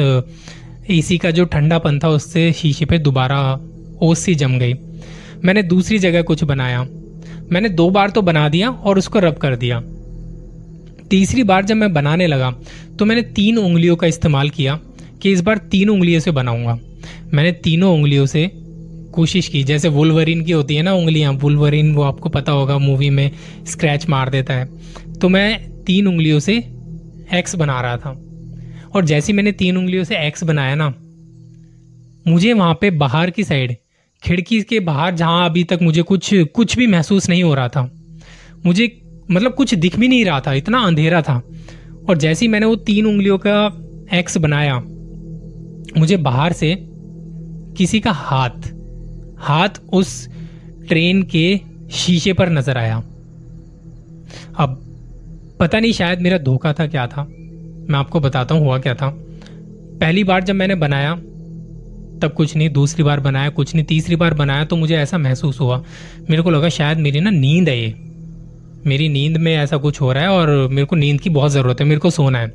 एसी 0.91 1.19
का 1.19 1.31
जो 1.31 1.45
ठंडापन 1.45 1.99
था 1.99 2.09
उससे 2.09 2.53
शीशे 2.53 2.85
पे 2.85 2.99
दोबारा 2.99 3.39
ओस 4.03 4.19
सी 4.19 4.35
जम 4.35 4.59
गई। 4.59 4.75
मैंने 5.45 5.63
दूसरी 5.63 5.99
जगह 5.99 6.23
कुछ 6.23 6.45
बनाया। 6.45 6.87
मैंने 7.53 7.69
दो 7.69 7.89
बार 7.91 8.11
तो 8.11 8.23
बना 8.23 8.49
दिया 8.49 8.71
और 8.71 8.99
उसको 8.99 9.19
रब 9.19 9.37
कर 9.37 9.57
दिया। 9.57 9.81
तीसरी 11.11 11.43
बार 11.43 11.65
जब 11.65 11.77
मैं 11.77 11.93
बनाने 11.93 12.27
लगा 12.27 12.51
तो 12.99 13.05
मैंने 13.05 13.23
तीन 13.35 13.59
उंगलियों 13.59 13.97
का 13.97 14.07
इस्तेमाल 14.07 14.51
किया 14.51 14.79
कि 15.23 15.33
इस 15.33 15.41
बार 15.41 15.59
तीन 15.71 15.91
उंगलियों 15.91 16.21
से 16.21 16.31
बनाऊँगा। 16.31 16.79
मैंने 17.35 17.53
तीनों 17.55 17.95
उंगलियों 17.95 18.27
से 18.27 18.45
कोशिश 19.17 19.49
की, 19.49 19.63
जैसे 19.63 19.89
वुलवरिन 19.89 20.45
की 20.45 20.53
होती 20.53 20.75
है 20.75 20.83
ना 20.83 20.93
उंगलियाँ, 20.93 21.33
वुलवरिन 21.33 21.95
वो 21.95 22.03
आपको 22.03 22.29
पता 22.29 22.53
होगा 22.53 22.79
मूवी 22.79 23.11
में 23.11 23.31
स्क्रैच 23.67 24.09
मार 24.09 24.31
देता 24.31 24.55
है। 24.55 24.69
तो 25.15 25.29
मैं 25.29 25.71
तीन 25.85 26.07
उंगलियों 26.07 26.39
से 26.39 26.57
एक्स 27.35 27.55
बना 27.57 27.81
रहा 27.81 27.97
था। 27.97 28.11
और 28.95 29.05
जैसे 29.05 29.33
मैंने 29.33 29.53
तीन 29.53 29.77
उंगलियों 29.77 30.05
से 30.05 30.17
एक्स 30.19 30.45
बनाया 30.45 30.75
ना, 30.75 30.95
मुझे 32.29 32.53
वहाँ 32.53 32.79
पे 32.81 32.91
बाहर 32.91 33.31
की 33.31 33.45
साइड, 33.45 33.77
खिड़की 34.23 34.61
के 34.63 34.81
बाहर 34.81 35.15
जहाँ 35.15 35.49
अभी 35.49 35.65
तक 35.65 35.79
मुझे 35.83 36.03
कुछ 36.03 36.31
कुछ 36.55 36.77
भी 36.77 36.87
महसूस 36.87 37.29
नहीं 37.29 37.43
हो 37.43 37.55
रहा 37.55 37.69
था। 37.69 37.91
मुझे 38.67 38.87
मतलब 39.31 39.55
कुछ 39.55 39.75
दिख 39.75 39.99
भी 39.99 40.09
नहीं 40.09 40.25
रहा 40.25 40.41
था, 40.41 40.53
इतना 40.53 40.79
अंधेरा 40.79 41.23
था। 41.23 41.43
और 42.09 42.19
जैसे 42.19 42.45
ही 42.45 42.51
मैंने 42.53 42.67
वो 42.67 42.77
तीन 42.77 43.07
उंगलियों 43.07 43.39
का 43.47 43.57
एक्स 44.15 44.39
बनाया, 44.39 44.79
मुझे 45.99 46.17
बाहर 46.17 46.53
से 46.53 46.75
किसी 47.77 48.01
का 48.01 48.13
हाथ 48.13 48.76
हाथ 49.39 49.69
उस 49.93 50.29
ट्रेन 50.89 51.23
के 51.23 51.61
शीशे 51.91 52.33
पर 52.33 52.49
नज़र 52.49 52.79
आया। 52.79 52.97
अब 54.59 54.83
पता 55.61 55.81
नहीं 55.81 55.93
शायद 55.93 56.21
मेरा 56.21 56.39
धोखा 56.39 56.73
था 56.73 56.87
क्या 56.87 57.07
था। 57.07 57.23
मैं 57.91 57.95
आपको 57.95 58.21
बताता 58.21 58.55
हूँ 58.55 58.65
हुआ 58.65 58.79
क्या 58.79 58.95
था। 58.95 59.09
पहली 60.01 60.25
बार 60.25 60.45
जब 60.45 60.55
मैंने 60.55 60.75
बनाया, 60.75 61.15
तब 62.19 62.33
कुछ 62.37 62.57
नहीं, 62.57 62.71
दूसरी 62.71 63.05
बार 63.05 63.21
बनाया, 63.21 63.49
कुछ 63.49 63.75
नहीं, 63.75 63.85
तीसरी 63.85 64.17
बार 64.17 64.35
बनाया 64.35 64.65
तो 64.65 64.77
मुझे 64.77 64.97
ऐसा 64.97 65.19
महसूस 65.19 65.61
हुआ। 65.61 65.85
मेरे 66.31 66.43
को 66.43 66.51
लगा 66.51 66.69
शायद 66.69 66.99
मेरी 66.99 67.21
ना 67.21 67.31
नींद 67.31 67.69
है 67.69 67.81
ये। 67.81 67.95
मेरी 68.87 69.09
नींद 69.09 69.37
में 69.37 69.57
ऐसा 69.57 69.77
कुछ 69.77 70.01
हो 70.01 70.13
रहा 70.13 70.23
है 70.23 70.29
और 70.29 70.69
मेरे 70.69 70.85
को 70.85 70.97
नींद 70.97 71.21
की 71.21 71.31
बहुत 71.31 71.53
ज़रूरत 71.53 71.81
है, 71.81 71.87
मेरे 71.87 72.01
को 72.01 72.11
सोना 72.11 72.39
है। 72.39 72.49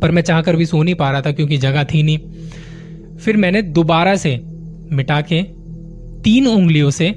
पर 0.00 0.10
मैं 0.10 0.22
चाह 0.22 0.42
कर 0.42 0.56
भी 0.56 0.66
सो 0.66 0.82
नहीं 0.82 0.94
पा 0.94 1.10
रहा 1.10 1.20
था 1.20 1.32
क्योंकि 1.32 1.56
जगह 1.56 1.84
थी 1.84 2.02
नहीं। 2.02 2.18
फिर 3.16 3.36
मैंने 3.36 3.62
दोबारा 3.62 4.16
से 4.16 4.40
मिटा 4.92 5.20
के 5.20 5.55
तीन 6.26 6.46
उंगलियों 6.46 6.90
से 6.90 7.14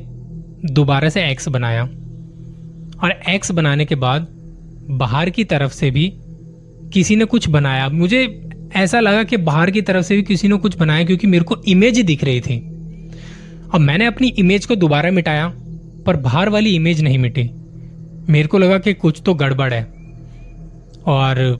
दोबारा 0.65 1.09
से 1.09 1.29
एक्स 1.29 1.47
बनाया 1.47 1.83
और 3.03 3.11
एक्स 3.29 3.51
बनाने 3.51 3.85
के 3.85 3.95
बाद 3.95 4.27
बाहर 4.89 5.29
की 5.29 5.43
तरफ़ 5.43 5.71
से 5.71 5.91
भी 5.91 6.13
किसी 6.93 7.15
ने 7.15 7.25
कुछ 7.25 7.49
बनाया। 7.49 7.89
मुझे 7.89 8.49
ऐसा 8.75 8.99
लगा 8.99 9.23
कि 9.23 9.37
बाहर 9.37 9.71
की 9.71 9.81
तरफ़ 9.81 10.05
से 10.05 10.15
भी 10.15 10.21
किसी 10.21 10.47
ने 10.47 10.57
कुछ 10.57 10.77
बनाया 10.77 11.03
क्योंकि 11.03 11.27
मेरे 11.27 11.43
को 11.43 11.57
इमेज 11.67 11.99
दिख 11.99 12.23
रही 12.23 12.41
थी। 12.41 12.57
अब 13.73 13.77
मैंने 13.77 14.05
अपनी 14.05 14.27
इमेज 14.27 14.65
को 14.65 14.75
दोबारा 14.75 15.11
मिटाया, 15.11 15.53
पर 16.05 16.15
बाहर 16.15 16.49
वाली 16.49 16.75
इमेज 16.75 17.01
नहीं 17.01 17.17
मिटी। 17.17 17.49
मेरे 18.29 18.47
को 18.47 18.57
लगा 18.57 18.77
कि 18.77 18.93
कुछ 18.93 19.21
तो 19.25 19.33
गड़बड़ 19.33 19.73
है। 19.73 19.83
और 21.05 21.59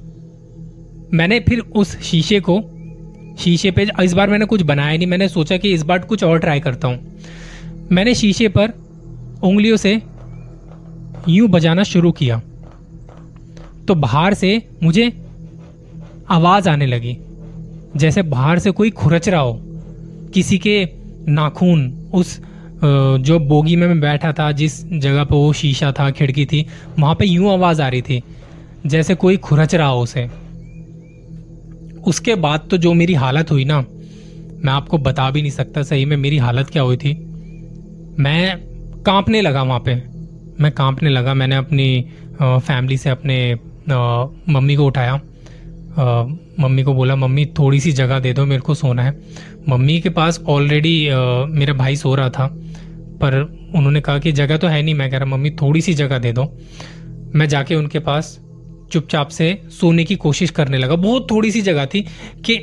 मैंने 1.14 1.40
फिर 1.40 1.60
उस 1.60 2.02
शीशे 2.02 2.40
को 2.40 2.79
शीशे 3.40 3.72
पे, 3.72 3.88
इस 4.04 4.14
बार 4.14 4.30
मैंने 4.30 4.46
कुछ 4.46 4.62
बनाया 4.64 4.98
नहीं, 4.98 5.08
मैंने 5.08 5.28
सोचा 5.30 5.58
कि 5.58 5.74
इस 5.74 5.84
बार 5.84 6.00
कुछ 6.02 6.24
और 6.24 6.40
ट्राई 6.40 6.60
करता 6.60 6.88
हूँ। 6.88 7.88
मैंने 7.92 8.14
शीशे 8.16 8.48
पर 8.48 8.74
उंगलियों 9.44 9.78
से 9.78 10.02
यूँ 11.30 11.48
बजाना 11.50 11.84
शुरू 11.86 12.12
किया। 12.12 12.42
तो 13.88 13.96
बाहर 13.98 14.34
से 14.34 14.62
मुझे 14.84 15.12
आवाज़ 16.32 16.70
आने 16.70 16.86
लगी, 16.86 17.18
जैसे 17.96 18.22
बाहर 18.24 18.60
से 18.60 18.72
कोई 18.72 18.90
खुरच 18.92 19.30
रहा 19.30 19.42
हो, 19.42 19.60
किसी 20.34 20.58
के 20.58 20.84
नाखून 21.30 21.92
उस 22.14 22.40
जो 22.84 23.40
बोगी 23.40 23.76
में 23.76 23.88
मैं 23.88 24.00
बैठा 24.00 24.32
था, 24.34 24.52
जिस 24.52 24.84
जगह 24.86 25.24
पर 25.24 25.36
वो 25.36 25.54
शीशा 25.54 25.92
था, 25.92 26.10
खिड़की 26.12 26.46
थी, 26.46 26.66
वहाँ 27.00 27.16
पे 27.16 27.26
यूँ 27.26 27.52
आवाज़ 27.54 27.82
आ 27.82 27.88
रही 27.88 28.02
थी, 28.02 28.22
जैसे 28.86 29.16
कोई 29.16 29.38
खुरच 29.40 29.76
रहा 29.76 29.88
हो 29.88 30.02
उसे। 30.02 30.28
उसके 32.08 32.36
बाद 32.36 32.68
तो 32.72 32.78
जो 32.78 32.94
मेरी 32.94 33.14
हालत 33.14 33.52
हुई 33.52 33.66
ना, 33.66 33.80
मैं 34.56 34.72
आपको 34.74 34.98
बता 34.98 35.30
भी 35.32 35.42
नहीं 35.42 35.52
सकता 35.52 35.84
सही 35.84 36.06
में 36.06 36.16
मेरी 36.18 36.38
हालत 36.38 36.70
क्या 36.70 36.84
हुई 36.84 36.98
थी। 36.98 37.14
मैं 38.20 38.58
कांपने 39.04 39.42
लगा 39.42 39.64
वहाँ 39.64 39.80
पे। 39.80 39.96
मैं 40.60 40.72
कांपने 40.72 41.10
लगा, 41.10 41.34
मैंने 41.34 41.56
अपनी 41.56 42.06
फैमिली 42.42 42.98
से 42.98 43.10
अपने 43.10 43.54
मम्मी 44.50 44.76
को 44.76 44.86
उठाया। 44.86 45.20
मम्मी 46.60 46.84
को 46.84 46.94
बोला, 46.94 47.16
मम्मी 47.16 47.46
थोड़ी 47.60 47.80
सी 47.80 47.92
जगह 47.92 48.20
दे 48.20 48.34
दो, 48.34 48.46
मेरे 48.46 48.62
को 48.62 48.74
सोना 48.74 49.04
है। 49.04 49.18
मम्मी 49.70 50.00
के 50.00 50.10
पास 50.10 50.40
ऑलरेडी 50.48 50.98
मेरा 51.50 51.74
भाई 51.74 51.96
सो 51.96 52.14
रहा 52.16 52.30
था, 52.30 52.48
पर 53.22 53.42
उन्होंने 53.76 54.02
कहा 54.02 54.20
कि 54.20 54.32
जगह 54.32 54.58
तो 54.58 54.68
है 54.68 54.82
नहीं। 54.82 54.96
मैं 54.96 55.10
कह 55.12 55.18
रहा, 55.18 55.26
मम्मी 55.28 55.50
थोड़ी 55.52 55.82
सी 55.82 55.94
जगह 55.94 56.18
दे 56.18 56.32
दो। 56.34 56.44
मैं 57.36 57.48
जाके 57.48 57.76
उनके 57.76 58.00
पास 58.00 58.40
चुपचाप 58.92 59.30
से 59.30 59.62
सोने 59.72 60.04
की 60.04 60.16
कोशिश 60.16 60.50
करने 60.50 60.78
लगा। 60.78 60.96
बहुत 60.96 61.30
थोड़ी 61.32 61.52
सी 61.52 61.62
जगह 61.62 61.86
थी 61.86 62.02
कि 62.46 62.54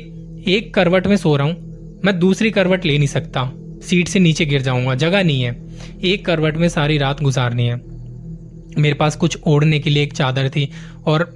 एक 0.47 0.73
करवट 0.73 1.07
में 1.07 1.15
सो 1.17 1.35
रहा 1.35 1.47
हूँ, 1.47 1.99
मैं 2.05 2.17
दूसरी 2.19 2.51
करवट 2.51 2.85
ले 2.85 2.97
नहीं 2.97 3.07
सकता। 3.07 3.51
सीट 3.83 4.07
से 4.07 4.19
नीचे 4.19 4.45
गिर 4.45 4.61
जाऊँगा, 4.61 4.95
जगह 4.95 5.23
नहीं 5.23 5.41
है। 5.41 5.55
एक 6.03 6.25
करवट 6.25 6.57
में 6.57 6.67
सारी 6.69 6.97
रात 6.97 7.21
गुजारनी 7.23 7.65
है। 7.65 7.81
मेरे 8.77 8.93
पास 8.93 9.15
कुछ 9.15 9.37
ओढ़ने 9.47 9.79
के 9.79 9.89
लिए 9.89 10.03
एक 10.03 10.13
चादर 10.13 10.49
थी 10.49 10.69
और 11.05 11.31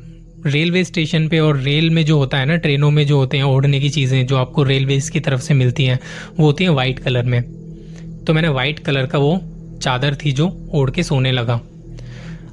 रेलवे 0.46 0.84
स्टेशन 0.84 1.28
पे 1.28 1.40
और 1.40 1.58
रेल 1.58 1.90
में 1.90 2.04
जो 2.06 2.18
होता 2.18 2.38
है 2.38 2.46
ना, 2.46 2.56
ट्रेनों 2.56 2.92
में 2.92 3.06
जो 3.08 3.18
होते 3.18 3.38
हैं 3.38 3.44
ओढ़ने 3.44 3.80
की 3.80 3.90
चीज़ें 3.90 4.26
जो 4.28 4.38
आपको 4.38 4.64
रेलवे 4.64 5.00
की 5.14 5.20
तरफ़ 5.20 5.42
से 5.42 5.54
मिलती 5.54 5.86
हैं, 5.86 6.00
वो 6.40 6.46
होती 6.46 6.64
हैं 6.64 6.72
वाइट 6.72 7.00
कलर 7.00 7.24
में। 7.24 7.42
तो 8.24 8.34
मैंने 8.34 8.48
वाइट 8.48 8.80
कलर 8.80 9.06
का 9.06 9.18
वो 9.18 9.40
चादर 9.82 10.16
थी 10.16 10.32
जो 10.32 10.48
ओढ़ 10.72 10.92
के 10.92 11.04
सोने 11.04 11.32
लगा। 11.32 11.60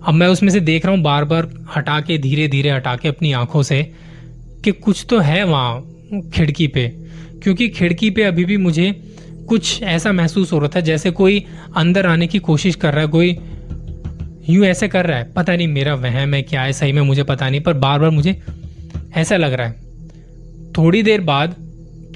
अब 0.07 0.15
मैं 0.15 0.27
उसमें 0.27 0.51
से 0.51 0.61
देख 0.61 0.87
रहा 0.87 0.95
हूँ 0.95 1.03
बार 1.03 1.25
बार 1.25 1.49
हटा 1.77 2.01
के 2.01 2.19
धीरे 2.19 2.49
धीरे 2.49 2.71
हटा 2.71 2.97
के 2.97 3.09
अपनी 3.09 3.33
आँखों 3.33 3.63
से 3.63 3.83
कि 4.65 4.73
कुछ 4.73 5.07
तो 5.11 5.19
है 5.19 5.45
वहाँ, 5.45 5.81
खिड़की 6.35 6.67
पे। 6.67 6.89
क्योंकि 7.43 7.69
खिड़की 7.69 8.11
पे 8.11 8.23
अभी 8.23 8.45
भी 8.45 8.57
मुझे 8.57 8.91
कुछ 9.49 9.83
ऐसा 9.83 10.13
महसूस 10.13 10.53
हो 10.53 10.59
रहा 10.59 10.69
था 10.77 10.81
जैसे 10.81 11.11
कोई 11.11 11.45
अंदर 11.77 12.07
आने 12.07 12.27
की 12.27 12.39
कोशिश 12.39 12.75
कर 12.75 12.93
रहा 12.93 13.01
है, 13.01 13.09
कोई 13.09 13.39
यूँ 14.51 14.65
ऐसे 14.67 14.89
कर 14.89 15.07
रहा 15.07 15.19
है। 15.19 15.33
पता 15.33 15.57
नहीं 15.57 15.69
मेरा 15.69 15.95
वहम 15.95 16.35
है 16.35 16.43
क्या 16.43 16.63
है, 16.63 16.73
सही 16.73 16.93
में 16.93 17.03
मुझे 17.03 17.23
पता 17.23 17.51
नहीं, 17.51 17.61
पर 17.61 17.73
बार 17.73 17.99
बार 17.99 18.11
मुझे 18.11 18.43
ऐसा 19.17 19.37
लग 19.37 19.53
रहा 19.53 19.67
है। 19.67 19.73
थोड़ी 20.73 21.03
देर 21.03 21.21
बाद 21.21 21.55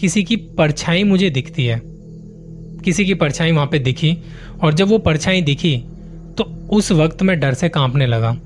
किसी 0.00 0.24
की 0.24 0.36
परछाई 0.36 1.02
मुझे 1.04 1.30
दिखती 1.30 1.66
है। 1.66 1.80
किसी 2.84 3.04
की 3.04 3.14
परछाई 3.14 3.52
वहाँ 3.52 3.66
पे 3.66 3.78
दिखी 3.78 4.16
और 4.62 4.74
जब 4.74 4.88
वो 4.88 4.98
परछाई 4.98 5.42
दिखी 5.42 5.84
तो 6.38 6.68
उस 6.70 6.92
वक्त 6.92 7.22
मैं 7.22 7.40
डर 7.40 7.54
से 7.54 7.68
कांपने 7.68 8.06
लगा। 8.06 8.36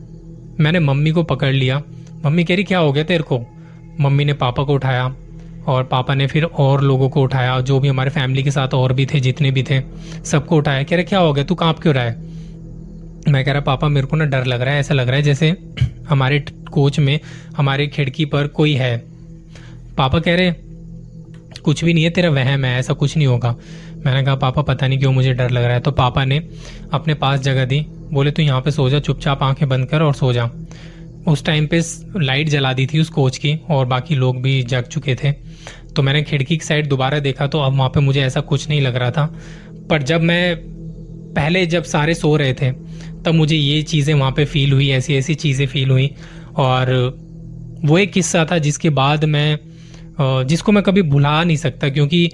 मैंने 0.60 0.78
मम्मी 0.78 1.10
को 1.10 1.22
पकड़ 1.22 1.52
लिया। 1.52 1.82
मम्मी 2.26 2.44
कह 2.44 2.54
रही, 2.54 2.64
क्या 2.64 2.78
हो 2.78 2.92
गया 2.92 3.04
तेरे 3.04 3.22
को? 3.22 3.40
मम्मी 4.00 4.24
ने 4.24 4.32
पापा 4.32 4.62
को 4.62 4.74
उठाया 4.74 5.16
और 5.66 5.84
पापा 5.84 6.14
ने 6.14 6.26
फिर 6.26 6.44
और 6.44 6.82
लोगों 6.82 7.08
को 7.08 7.22
उठाया, 7.22 7.60
जो 7.60 7.80
भी 7.80 7.88
हमारे 7.88 8.10
फैमिली 8.10 8.42
के 8.42 8.50
साथ 8.50 8.68
और 8.74 8.92
भी 8.92 9.06
थे, 9.06 9.20
जितने 9.20 9.50
भी 9.50 9.62
थे, 9.62 9.80
सबको 10.24 10.56
उठाया। 10.56 10.82
कह 10.82 10.96
रहे, 10.96 11.04
क्या 11.04 11.18
हो 11.18 11.32
गया? 11.32 11.44
तू 11.44 11.54
काँप 11.54 11.78
क्यों 11.78 11.94
रहा 11.94 12.04
है? 12.04 12.22
मैं 13.28 13.44
कह 13.44 13.52
रहा, 13.52 13.60
पापा, 13.60 13.88
मेरे 13.88 14.06
को 14.06 14.16
ना 14.16 14.24
डर 14.24 14.44
लग 14.44 14.60
रहा 14.60 14.74
है, 14.74 14.80
ऐसा 14.80 14.94
लग 14.94 15.06
रहा 15.06 15.16
है 15.16 15.22
जैसे 15.22 15.56
हमारे 16.08 16.44
कोच 16.72 16.98
में, 16.98 17.20
हमारे 17.56 17.86
खिड़की 17.86 18.24
पर 18.24 18.46
कोई 18.46 18.72
है। 18.72 18.98
पापा 19.98 20.18
कह 20.18 20.34
रहे, 20.34 20.52
कुछ 21.64 21.84
भी 21.84 21.94
नहीं 21.94 22.04
है, 22.04 22.10
तेरा 22.10 22.30
वहम 22.30 22.64
है, 22.64 22.78
ऐसा 22.78 22.92
कुछ 22.92 23.16
नहीं 23.16 23.26
होगा। 23.26 23.56
मैंने 24.06 24.22
कहा, 24.24 24.34
पापा, 24.36 24.62
पता 24.62 24.86
नहीं 24.88 24.98
क्यों 24.98 25.12
मुझे 25.12 25.32
डर 25.32 25.50
लग 25.50 25.64
रहा 25.64 25.74
है। 25.74 25.80
तो 25.80 25.90
पापा 25.92 26.24
ने 26.24 26.38
अपने 26.92 27.14
पास 27.14 27.40
जगह 27.40 27.64
दी। 27.64 27.80
बोले, 28.12 28.30
तू 28.30 28.42
यहाँ 28.42 28.60
पे 28.60 28.70
सो 28.70 28.88
जा, 28.90 28.98
चुपचाप 29.00 29.42
आँखें 29.42 29.68
बंद 29.68 29.86
कर 29.86 30.02
और 30.02 30.14
सो 30.14 30.32
जा। 30.32 30.50
उस 31.28 31.44
टाइम 31.44 31.66
पे 31.66 31.80
लाइट 32.16 32.48
जला 32.48 32.72
दी 32.72 32.86
थी 32.86 33.00
उस 33.00 33.08
कोच 33.10 33.38
की 33.38 33.54
और 33.70 33.86
बाकी 33.86 34.14
लोग 34.14 34.40
भी 34.42 34.62
जग 34.62 34.84
चुके 34.84 35.14
थे। 35.14 35.32
तो 35.96 36.02
मैंने 36.02 36.22
खिड़की 36.22 36.56
की 36.56 36.64
साइड 36.64 36.88
दोबारा 36.88 37.18
देखा 37.18 37.46
तो 37.46 37.60
अब 37.60 37.76
वहाँ 37.76 37.88
पे 37.88 38.00
मुझे 38.00 38.20
ऐसा 38.22 38.40
कुछ 38.42 38.68
नहीं 38.68 38.80
लग 38.80 38.96
रहा 38.96 39.10
था। 39.10 39.26
पर 39.90 40.02
जब 40.02 40.22
मैं 40.22 40.56
पहले 41.34 41.64
जब 41.66 41.84
सारे 41.84 42.14
सो 42.14 42.34
रहे 42.36 42.52
थे, 42.52 42.70
तब 43.22 43.34
मुझे 43.34 43.56
ये 43.56 43.82
चीज़ें 43.82 44.14
वहाँ 44.14 44.32
पे 44.32 44.44
फील 44.44 44.72
हुई 44.72 44.88
ऐसी 44.90 45.14
ऐसी 45.14 45.34
चीज़ें 45.34 45.66
फील 45.66 45.90
हुई। 45.90 46.10
और 46.56 46.92
वो 47.84 47.98
एक 47.98 48.12
किस्सा 48.12 48.44
था 48.44 48.58
जिसके 48.58 48.90
बाद 48.90 49.24
मैं 49.24 49.58
जिसको 50.46 50.72
मैं 50.72 50.82
कभी 50.82 51.02
भुला 51.02 51.42
नहीं 51.44 51.56
सकता 51.56 51.88
क्योंकि 51.88 52.30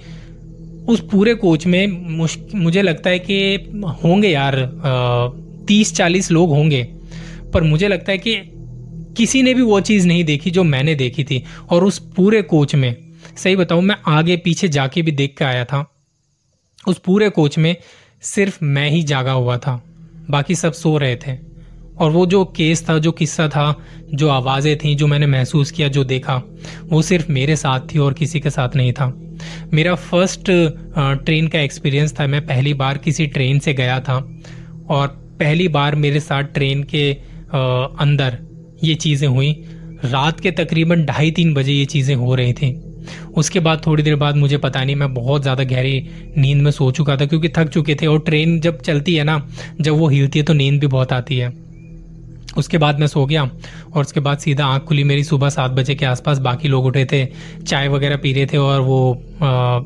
उस 0.87 0.99
पूरे 1.11 1.33
कोच 1.35 1.65
में 1.67 1.87
मुझे 2.55 2.81
लगता 2.81 3.09
है 3.09 3.19
कि 3.19 3.55
होंगे 4.03 4.29
यार 4.29 4.55
तीस 5.67 5.93
चालीस 5.95 6.31
लोग 6.31 6.49
होंगे। 6.49 6.83
पर 7.53 7.63
मुझे 7.63 7.87
लगता 7.87 8.11
है 8.11 8.17
कि 8.17 8.35
किसी 9.17 9.41
ने 9.41 9.53
भी 9.53 9.61
वो 9.61 9.79
चीज़ 9.79 10.07
नहीं 10.07 10.23
देखी 10.23 10.51
जो 10.51 10.63
मैंने 10.63 10.95
देखी 10.95 11.23
थी। 11.23 11.43
और 11.69 11.83
उस 11.83 11.99
पूरे 12.15 12.41
कोच 12.41 12.75
में, 12.75 12.95
सही 13.37 13.55
बताऊँ, 13.55 13.81
मैं 13.81 13.95
आगे 14.07 14.37
पीछे 14.37 14.67
जाके 14.67 15.01
भी 15.01 15.11
देख 15.11 15.35
के 15.37 15.45
आया 15.45 15.65
था। 15.65 15.85
उस 16.87 16.97
पूरे 16.97 17.29
कोच 17.29 17.57
में 17.57 17.75
सिर्फ़ 18.21 18.59
मैं 18.63 18.89
ही 18.89 19.03
जागा 19.03 19.31
हुआ 19.31 19.57
था। 19.57 19.83
बाकी 20.29 20.55
सब 20.55 20.73
सो 20.73 20.97
रहे 20.97 21.15
थे। 21.15 21.52
और 21.97 22.11
वो 22.11 22.25
जो 22.25 22.43
केस 22.55 22.87
था, 22.89 22.97
जो 22.97 23.11
किस्सा 23.11 23.47
था, 23.47 23.75
जो 24.09 24.29
आवाज़ें 24.29 24.77
थी, 24.77 24.93
जो 24.95 25.07
मैंने 25.07 25.27
महसूस 25.27 25.71
किया, 25.71 25.87
जो 25.87 26.03
देखा, 26.03 26.41
वो 26.85 27.01
सिर्फ़ 27.01 27.31
मेरे 27.31 27.55
साथ 27.55 27.93
थी 27.93 27.99
और 27.99 28.13
किसी 28.13 28.39
के 28.39 28.49
साथ 28.49 28.75
नहीं 28.75 28.93
था। 28.93 29.13
मेरा 29.73 29.95
फ़र्स्ट 29.95 30.51
ट्रेन 31.25 31.47
का 31.47 31.59
एक्सपीरियंस 31.59 32.13
था। 32.19 32.27
मैं 32.27 32.45
पहली 32.45 32.73
बार 32.75 32.97
किसी 32.97 33.27
ट्रेन 33.27 33.59
से 33.59 33.73
गया 33.73 33.99
था 33.99 34.17
और 34.89 35.07
पहली 35.39 35.67
बार 35.67 35.95
मेरे 35.97 36.19
साथ 36.19 36.43
ट्रेन 36.53 36.83
के 36.85 37.11
अंदर 37.51 38.37
ये 38.83 38.95
चीज़ें 38.95 39.27
हुई। 39.27 39.51
रात 40.05 40.39
के 40.39 40.51
तकरीबन 40.53 41.05
ढाई 41.05 41.31
तीन 41.31 41.53
बजे 41.53 41.73
ये 41.73 41.85
चीज़ें 41.85 42.15
हो 42.15 42.35
रही 42.35 42.53
थी। 42.53 42.71
उसके 43.37 43.59
बाद 43.59 43.81
थोड़ी 43.85 44.03
देर 44.03 44.15
बाद 44.15 44.35
मुझे 44.35 44.57
पता 44.57 44.83
नहीं, 44.83 44.95
मैं 44.95 45.13
बहुत 45.13 45.41
ज़्यादा 45.41 45.63
गहरी 45.63 46.07
नींद 46.37 46.61
में 46.61 46.71
सो 46.71 46.91
चुका 46.91 47.15
था, 47.17 47.25
क्योंकि 47.25 47.49
थक 47.49 47.69
चुके 47.69 47.95
थे 47.95 48.07
और 48.07 48.19
ट्रेन 48.21 48.59
जब 48.59 48.81
चलती 48.81 49.15
है 49.15 49.23
ना, 49.23 49.41
जब 49.81 49.93
वो 49.93 50.07
हिलती 50.07 50.39
है 50.39 50.45
तो 50.45 50.53
नींद 50.53 50.79
भी 50.81 50.87
बहुत 50.87 51.13
आती 51.13 51.37
है। 51.37 51.51
उसके 52.57 52.77
बाद 52.77 52.99
मैं 52.99 53.07
सो 53.07 53.25
गया 53.25 53.43
और 53.93 54.01
उसके 54.01 54.19
बाद 54.19 54.37
सीधा 54.37 54.65
आँख 54.65 54.83
खुली 54.83 55.03
मेरी 55.03 55.23
सुबह 55.23 55.49
सात 55.49 55.71
बजे 55.71 55.95
के 55.95 56.05
आसपास। 56.05 56.37
बाकी 56.39 56.67
लोग 56.67 56.85
उठे 56.85 57.05
थे 57.05 57.25
चाय 57.67 57.87
वगैरह 57.87 58.17
पी 58.17 58.33
रहे 58.33 58.45
थे 58.45 58.57
और 58.57 58.81
वो 58.81 59.13
आ, 59.41 59.79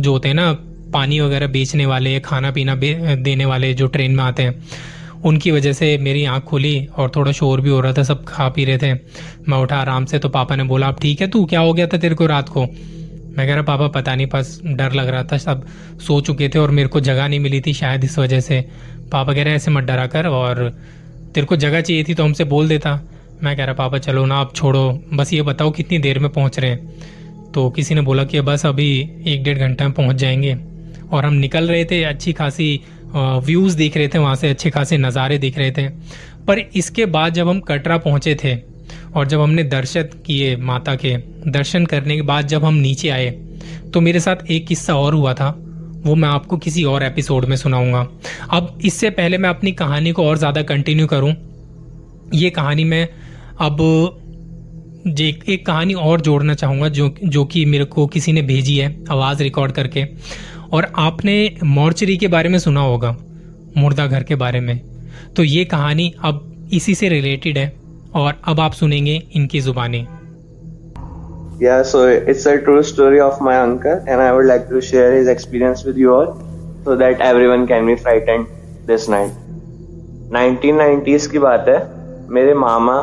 जो 0.00 0.12
होते 0.12 0.28
हैं 0.28 0.34
ना 0.34 0.52
पानी 0.92 1.20
वगैरह 1.20 1.46
बेचने 1.46 1.86
वाले 1.86 2.20
खाना 2.20 2.50
पीना 2.50 2.74
देने 3.14 3.44
वाले 3.44 3.74
जो 3.74 3.86
ट्रेन 3.86 4.12
में 4.16 4.24
आते 4.24 4.42
हैं 4.42 4.54
उनकी 5.24 5.50
वजह 5.50 5.72
से 5.72 5.98
मेरी 5.98 6.24
आँख 6.24 6.42
खुली 6.42 6.88
और 6.96 7.10
थोड़ा 7.16 7.32
शोर 7.32 7.60
भी 7.60 7.70
हो 7.70 7.80
रहा 7.80 7.92
था 7.92 8.02
सब 8.02 8.24
खा 8.24 8.48
पी 8.48 8.64
रहे 8.64 8.78
थे। 8.78 8.92
मैं 9.48 9.58
उठा 9.58 9.76
आराम 9.76 10.04
से 10.04 10.18
तो 10.18 10.28
पापा 10.28 10.56
ने 10.56 10.64
बोला 10.64 10.86
अब 10.86 10.96
ठीक 11.02 11.20
है 11.20 11.28
तू 11.28 11.44
क्या 11.44 11.60
हो 11.60 11.72
गया 11.74 11.86
था 11.86 11.98
तेरे 11.98 12.14
को 12.14 12.26
रात 12.26 12.48
को? 12.48 12.62
मैं 13.38 13.46
कह 13.46 13.54
रहा 13.54 13.62
पापा 13.62 13.88
पता 13.88 14.14
नहीं 14.14 14.26
बस 14.26 14.60
डर 14.66 14.92
लग 14.92 15.08
रहा 15.08 15.22
था 15.22 15.38
सब 15.38 15.66
सो 16.06 16.20
चुके 16.20 16.48
थे 16.48 16.58
और 16.58 16.70
मेरे 16.70 16.88
को 16.88 17.00
जगह 17.00 17.28
नहीं 17.28 17.40
मिली 17.40 17.60
थी 17.60 17.72
शायद 17.72 18.04
इस 18.04 18.18
वजह 18.18 18.40
से। 18.40 18.60
पापा 19.12 19.34
कह 19.34 19.42
रहे 19.42 19.54
ऐसे 19.54 19.70
मत 19.70 19.84
डरा 19.84 20.06
कर 20.06 20.26
और 20.26 20.78
तेरे 21.34 21.46
को 21.46 21.56
जगह 21.56 21.80
चाहिए 21.80 22.04
थी 22.04 22.14
तो 22.14 22.24
हमसे 22.24 22.44
बोल 22.44 22.68
देता। 22.68 23.00
मैं 23.42 23.56
कह 23.56 23.64
रहा, 23.64 23.74
पापा, 23.74 23.98
चलो 23.98 24.24
ना 24.26 24.36
आप 24.36 24.54
छोड़ो। 24.54 24.90
बस 25.14 25.32
ये 25.32 25.42
बताओ, 25.42 25.70
कितनी 25.70 25.98
देर 25.98 26.18
में 26.18 26.30
पहुँच 26.30 26.58
रहे 26.58 26.70
हैं? 26.70 27.50
तो 27.52 27.68
किसी 27.70 27.94
ने 27.94 28.00
बोला 28.00 28.24
कि 28.24 28.40
बस 28.40 28.66
अभी 28.66 28.88
एक 29.26 29.42
डेढ़ 29.44 29.58
घंटे 29.58 29.84
में 29.84 29.92
पहुँच 29.92 30.16
जाएँगे। 30.16 30.56
और 31.12 31.24
हम 31.24 31.34
निकल 31.34 31.68
रहे 31.68 31.84
थे, 31.84 32.02
अच्छी 32.04 32.32
खासी 32.32 32.80
व्यूज़ 33.14 33.76
दिख 33.76 33.96
रहे 33.96 34.08
थे, 34.08 34.18
वहाँ 34.18 34.34
से 34.36 34.48
अच्छे 34.48 34.70
खासे 34.70 34.98
नज़ारे 34.98 35.38
दिख 35.38 35.58
रहे 35.58 35.70
थे। 35.70 35.88
पर 36.46 36.58
इसके 36.58 37.06
बाद 37.06 37.34
जब 37.34 37.48
हम 37.48 37.60
कटरा 37.60 37.96
पहुँचे 37.98 38.34
थे, 38.34 38.56
और 39.16 39.26
जब 39.26 39.40
हमने 39.40 39.62
दर्शन 39.64 40.08
किए 40.26 40.56
माता 40.56 40.94
के, 40.94 41.16
दर्शन 41.48 41.86
करने 41.86 42.16
के 42.16 42.22
बाद 42.22 42.46
जब 42.46 42.64
हम 42.64 42.74
नीचे 42.74 43.08
आए 43.08 43.30
तो 43.94 44.00
मेरे 44.00 44.20
साथ 44.20 44.50
एक 44.50 44.66
किस्सा 44.66 44.94
और 44.94 45.14
हुआ 45.14 45.32
था। 45.34 45.48
वो 45.98 46.14
मैं 46.14 46.28
आपको 46.28 46.56
किसी 46.56 46.84
और 46.84 47.02
एपिसोड 47.02 47.44
में 47.44 47.56
सुनाऊँगा। 47.56 48.06
अब 48.50 48.78
इससे 48.84 49.10
पहले 49.10 49.38
मैं 49.38 49.48
अपनी 49.48 49.72
कहानी 49.72 50.12
को 50.12 50.24
और 50.24 50.38
ज़्यादा 50.38 50.62
कंटिन्यू 50.62 51.06
करूँ। 51.06 51.34
ये 52.34 52.50
कहानी 52.50 52.84
मैं 52.84 53.08
अब 53.60 53.80
एक, 55.10 55.44
एक 55.48 55.66
कहानी 55.66 55.94
और 55.94 56.20
जोड़ना 56.20 56.54
चाहूँगा 56.54 56.88
जो 56.88 57.14
जो 57.24 57.44
कि 57.44 57.64
मेरे 57.64 57.84
को 57.84 58.06
किसी 58.06 58.32
ने 58.32 58.42
भेजी 58.42 58.76
है 58.76 58.94
आवाज़ 59.10 59.42
रिकॉर्ड 59.42 59.72
करके। 59.72 60.04
और 60.72 60.92
आपने 60.96 61.56
मॉर्चरी 61.64 62.16
के 62.16 62.28
बारे 62.28 62.48
में 62.48 62.58
सुना 62.58 62.80
होगा 62.80 63.16
मुर्दा 63.76 64.06
घर 64.06 64.22
के 64.22 64.34
बारे 64.34 64.60
में। 64.60 64.78
तो 65.36 65.44
ये 65.44 65.64
कहानी 65.64 66.12
अब 66.24 66.68
इसी 66.72 66.94
से 66.94 67.08
रिलेटेड 67.08 67.58
है 67.58 67.72
और 68.14 68.40
अब 68.44 68.60
आप 68.60 68.72
सुनेंगे 68.72 69.22
इनकी 69.32 69.60
जुबानी। 69.60 70.06
Yeah, 71.60 71.82
so 71.82 72.06
it's 72.06 72.46
a 72.46 72.60
true 72.60 72.84
story 72.84 73.20
of 73.20 73.40
my 73.40 73.56
uncle, 73.58 74.04
and 74.06 74.20
I 74.20 74.32
would 74.32 74.46
like 74.46 74.68
to 74.68 74.80
share 74.80 75.12
his 75.12 75.26
experience 75.26 75.82
with 75.82 75.96
you 75.96 76.14
all 76.14 76.40
so 76.84 76.94
that 76.94 77.20
everyone 77.20 77.66
can 77.66 77.84
be 77.84 77.96
frightened 77.96 78.46
this 78.86 79.08
night. 79.08 79.32
1990s 80.30 81.26
की 81.32 81.38
बात 81.38 81.68
है 81.68 81.78
मेरे 82.36 82.54
मामा 82.54 82.96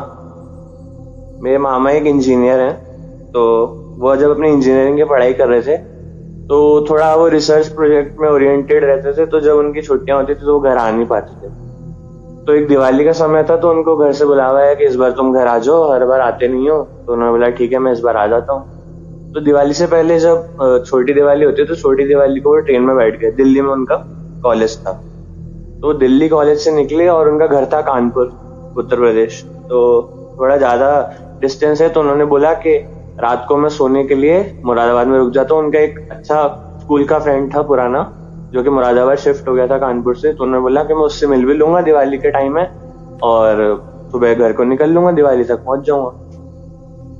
मेरे 1.42 1.58
मामा 1.58 1.90
एक 1.90 2.06
इंजीनियर 2.06 2.60
हैं 2.60 2.74
तो 3.32 3.44
वो 4.00 4.16
जब 4.16 4.30
अपनी 4.30 4.48
इंजीनियरिंग 4.52 4.96
की 4.96 5.04
पढ़ाई 5.12 5.32
कर 5.40 5.48
रहे 5.48 5.62
थे 5.62 5.76
तो 6.48 6.58
थोड़ा 6.90 7.14
वो 7.16 7.28
रिसर्च 7.36 7.68
प्रोजेक्ट 7.76 8.18
में 8.20 8.28
ओरिएंटेड 8.28 8.84
रहते 8.84 9.12
थे 9.16 9.26
तो 9.30 9.40
जब 9.48 9.64
उनकी 9.64 9.82
छुट्टियाँ 9.82 10.18
होती 10.20 10.34
थी 10.34 10.46
तो 10.46 10.52
वो 10.52 10.60
घर 10.60 10.76
आ 10.76 10.90
नहीं 10.90 11.06
पाते 11.06 11.40
थे 11.42 11.52
तो 12.46 12.54
एक 12.54 12.66
दिवाली 12.68 13.04
का 13.04 13.12
समय 13.12 13.42
था 13.44 13.56
तो 13.56 13.70
उनको 13.70 13.96
घर 13.96 14.12
से 14.12 14.24
बुलावा 14.24 14.60
है 14.60 14.74
कि 14.76 14.84
इस 14.84 14.96
बार 14.96 15.10
तुम 15.12 15.32
घर 15.34 15.46
आ 15.46 15.56
जाओ, 15.58 15.92
हर 15.92 16.04
बार 16.06 16.20
आते 16.20 16.48
नहीं 16.48 16.68
हो। 16.68 16.82
तो 17.06 17.12
उन्होंने 17.12 17.32
बोला, 17.32 17.48
ठीक 17.50 17.72
है, 17.72 17.78
मैं 17.78 17.92
इस 17.92 18.00
बार 18.00 18.16
आ 18.16 18.26
जाता 18.26 18.52
हूँ। 18.52 19.32
तो 19.34 19.40
दिवाली 19.40 19.72
से 19.74 19.86
पहले 19.86 20.18
जब 20.18 20.84
छोटी 20.86 21.12
दिवाली 21.12 21.44
होती 21.44 21.62
है 21.62 21.68
तो 21.68 21.74
छोटी 21.74 22.04
दिवाली 22.04 22.40
को 22.40 22.50
वो 22.50 22.60
ट्रेन 22.60 22.82
में 22.82 22.96
बैठ 22.96 23.18
गए। 23.20 23.30
दिल्ली 23.32 23.60
में 23.60 23.70
उनका 23.70 23.96
कॉलेज 24.42 24.76
था। 24.78 24.92
तो 25.82 25.92
दिल्ली 25.94 26.28
कॉलेज 26.28 26.58
से 26.58 26.72
निकले 26.72 27.08
और 27.08 27.28
उनका 27.28 27.46
घर 27.46 27.64
था 27.72 27.80
कानपुर, 27.82 28.26
उत्तर 28.76 28.96
प्रदेश। 28.96 29.42
तो 29.42 29.80
थोड़ा 30.40 30.56
ज़्यादा 30.56 30.90
डिस्टेंस 31.40 31.80
है 31.80 31.88
तो 31.88 32.00
उन्होंने 32.00 32.24
बोला 32.26 32.52
कि 32.56 32.76
रात 33.20 33.44
को 33.48 33.56
मैं 33.56 33.68
सोने 33.70 34.04
के 34.04 34.14
लिए 34.14 34.38
मुरादाबाद 34.64 35.06
में 35.06 35.18
रुक 35.18 35.32
जाता 35.32 35.54
हूँ। 35.54 35.64
उनका 35.64 35.78
एक 35.80 35.98
अच्छा 36.10 36.46
स्कूल 36.80 37.04
का 37.04 37.18
फ्रेंड 37.18 37.54
था 37.54 37.62
पुराना 37.62 38.02
जो 38.52 38.62
कि 38.62 38.70
मुरादाबाद 38.70 39.16
शिफ्ट 39.18 39.48
हो 39.48 39.54
गया 39.54 39.66
था 39.66 39.78
कानपुर 39.78 40.16
से 40.16 40.32
तो 40.32 40.44
उन्होंने 40.44 40.62
बोला 40.62 40.82
कि 40.84 40.94
मैं 40.94 41.02
उससे 41.02 41.26
मिल 41.26 41.44
भी 41.46 41.54
लूँगा 41.54 41.80
दिवाली 41.82 42.18
के 42.18 42.30
टाइम 42.30 42.54
में 42.54 42.66
और 43.22 43.62
सुबह 44.12 44.34
घर 44.34 44.52
को 44.52 44.64
निकल 44.64 44.90
लूँगा, 44.90 45.10
दिवाली 45.12 45.44
तक 45.44 45.64
पहुँच 45.64 45.86
जाऊँगा। 45.86 46.10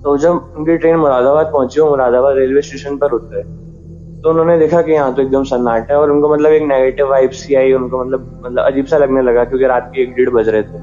तो 0.02 0.16
जब 0.16 0.54
उनकी 0.56 0.76
ट्रेन 0.76 0.96
मुरादाबाद 0.96 1.52
पहुँची 1.52 1.80
वो 1.80 1.88
मुरादाबाद 1.90 2.36
रेलवे 2.36 2.62
स्टेशन 2.62 2.96
पर 2.96 3.12
उतरे 3.12 3.42
तो 4.22 4.30
उन्होंने 4.30 4.58
देखा 4.58 4.80
कि 4.82 4.92
यहाँ 4.92 5.14
तो 5.14 5.22
एकदम 5.22 5.42
सन्नाटा 5.44 5.94
है 5.94 6.00
और 6.00 6.10
उनको 6.10 6.28
मतलब 6.28 6.52
एक 6.52 6.62
नेगेटिव 6.62 7.08
वाइब 7.10 7.30
सी 7.32 7.54
आई, 7.54 7.72
उनको 7.72 8.04
मतलब 8.04 8.42
मतलब 8.44 8.62
अजीब 8.64 8.86
सा 8.86 8.98
लगने 8.98 9.22
लगा 9.22 9.44
क्योंकि 9.44 9.66
रात 9.66 9.90
के 9.94 10.02
एक 10.02 10.14
डेढ़ 10.14 10.30
बज 10.30 10.48
रहे 10.48 10.62
थे। 10.62 10.78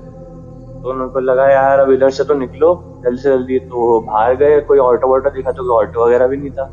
तो 0.83 0.89
उनको 0.89 1.19
लगा, 1.19 1.49
यार, 1.51 1.79
अब 1.79 1.91
इधर 1.91 2.09
से 2.09 2.23
तो 2.23 2.33
निकलो, 2.33 2.73
जल्दी 3.03 3.21
से 3.21 3.29
जल्दी 3.29 3.59
तो 3.59 3.99
बाहर 4.07 4.35
गए, 4.35 4.59
कोई 4.61 4.79
ऑटो 4.79 5.07
वोटो 5.07 5.29
दिखा 5.29 5.51
तो 5.51 5.73
ऑटो 5.75 6.05
वगैरह 6.05 6.27
भी 6.27 6.37
नहीं 6.37 6.51
था। 6.51 6.69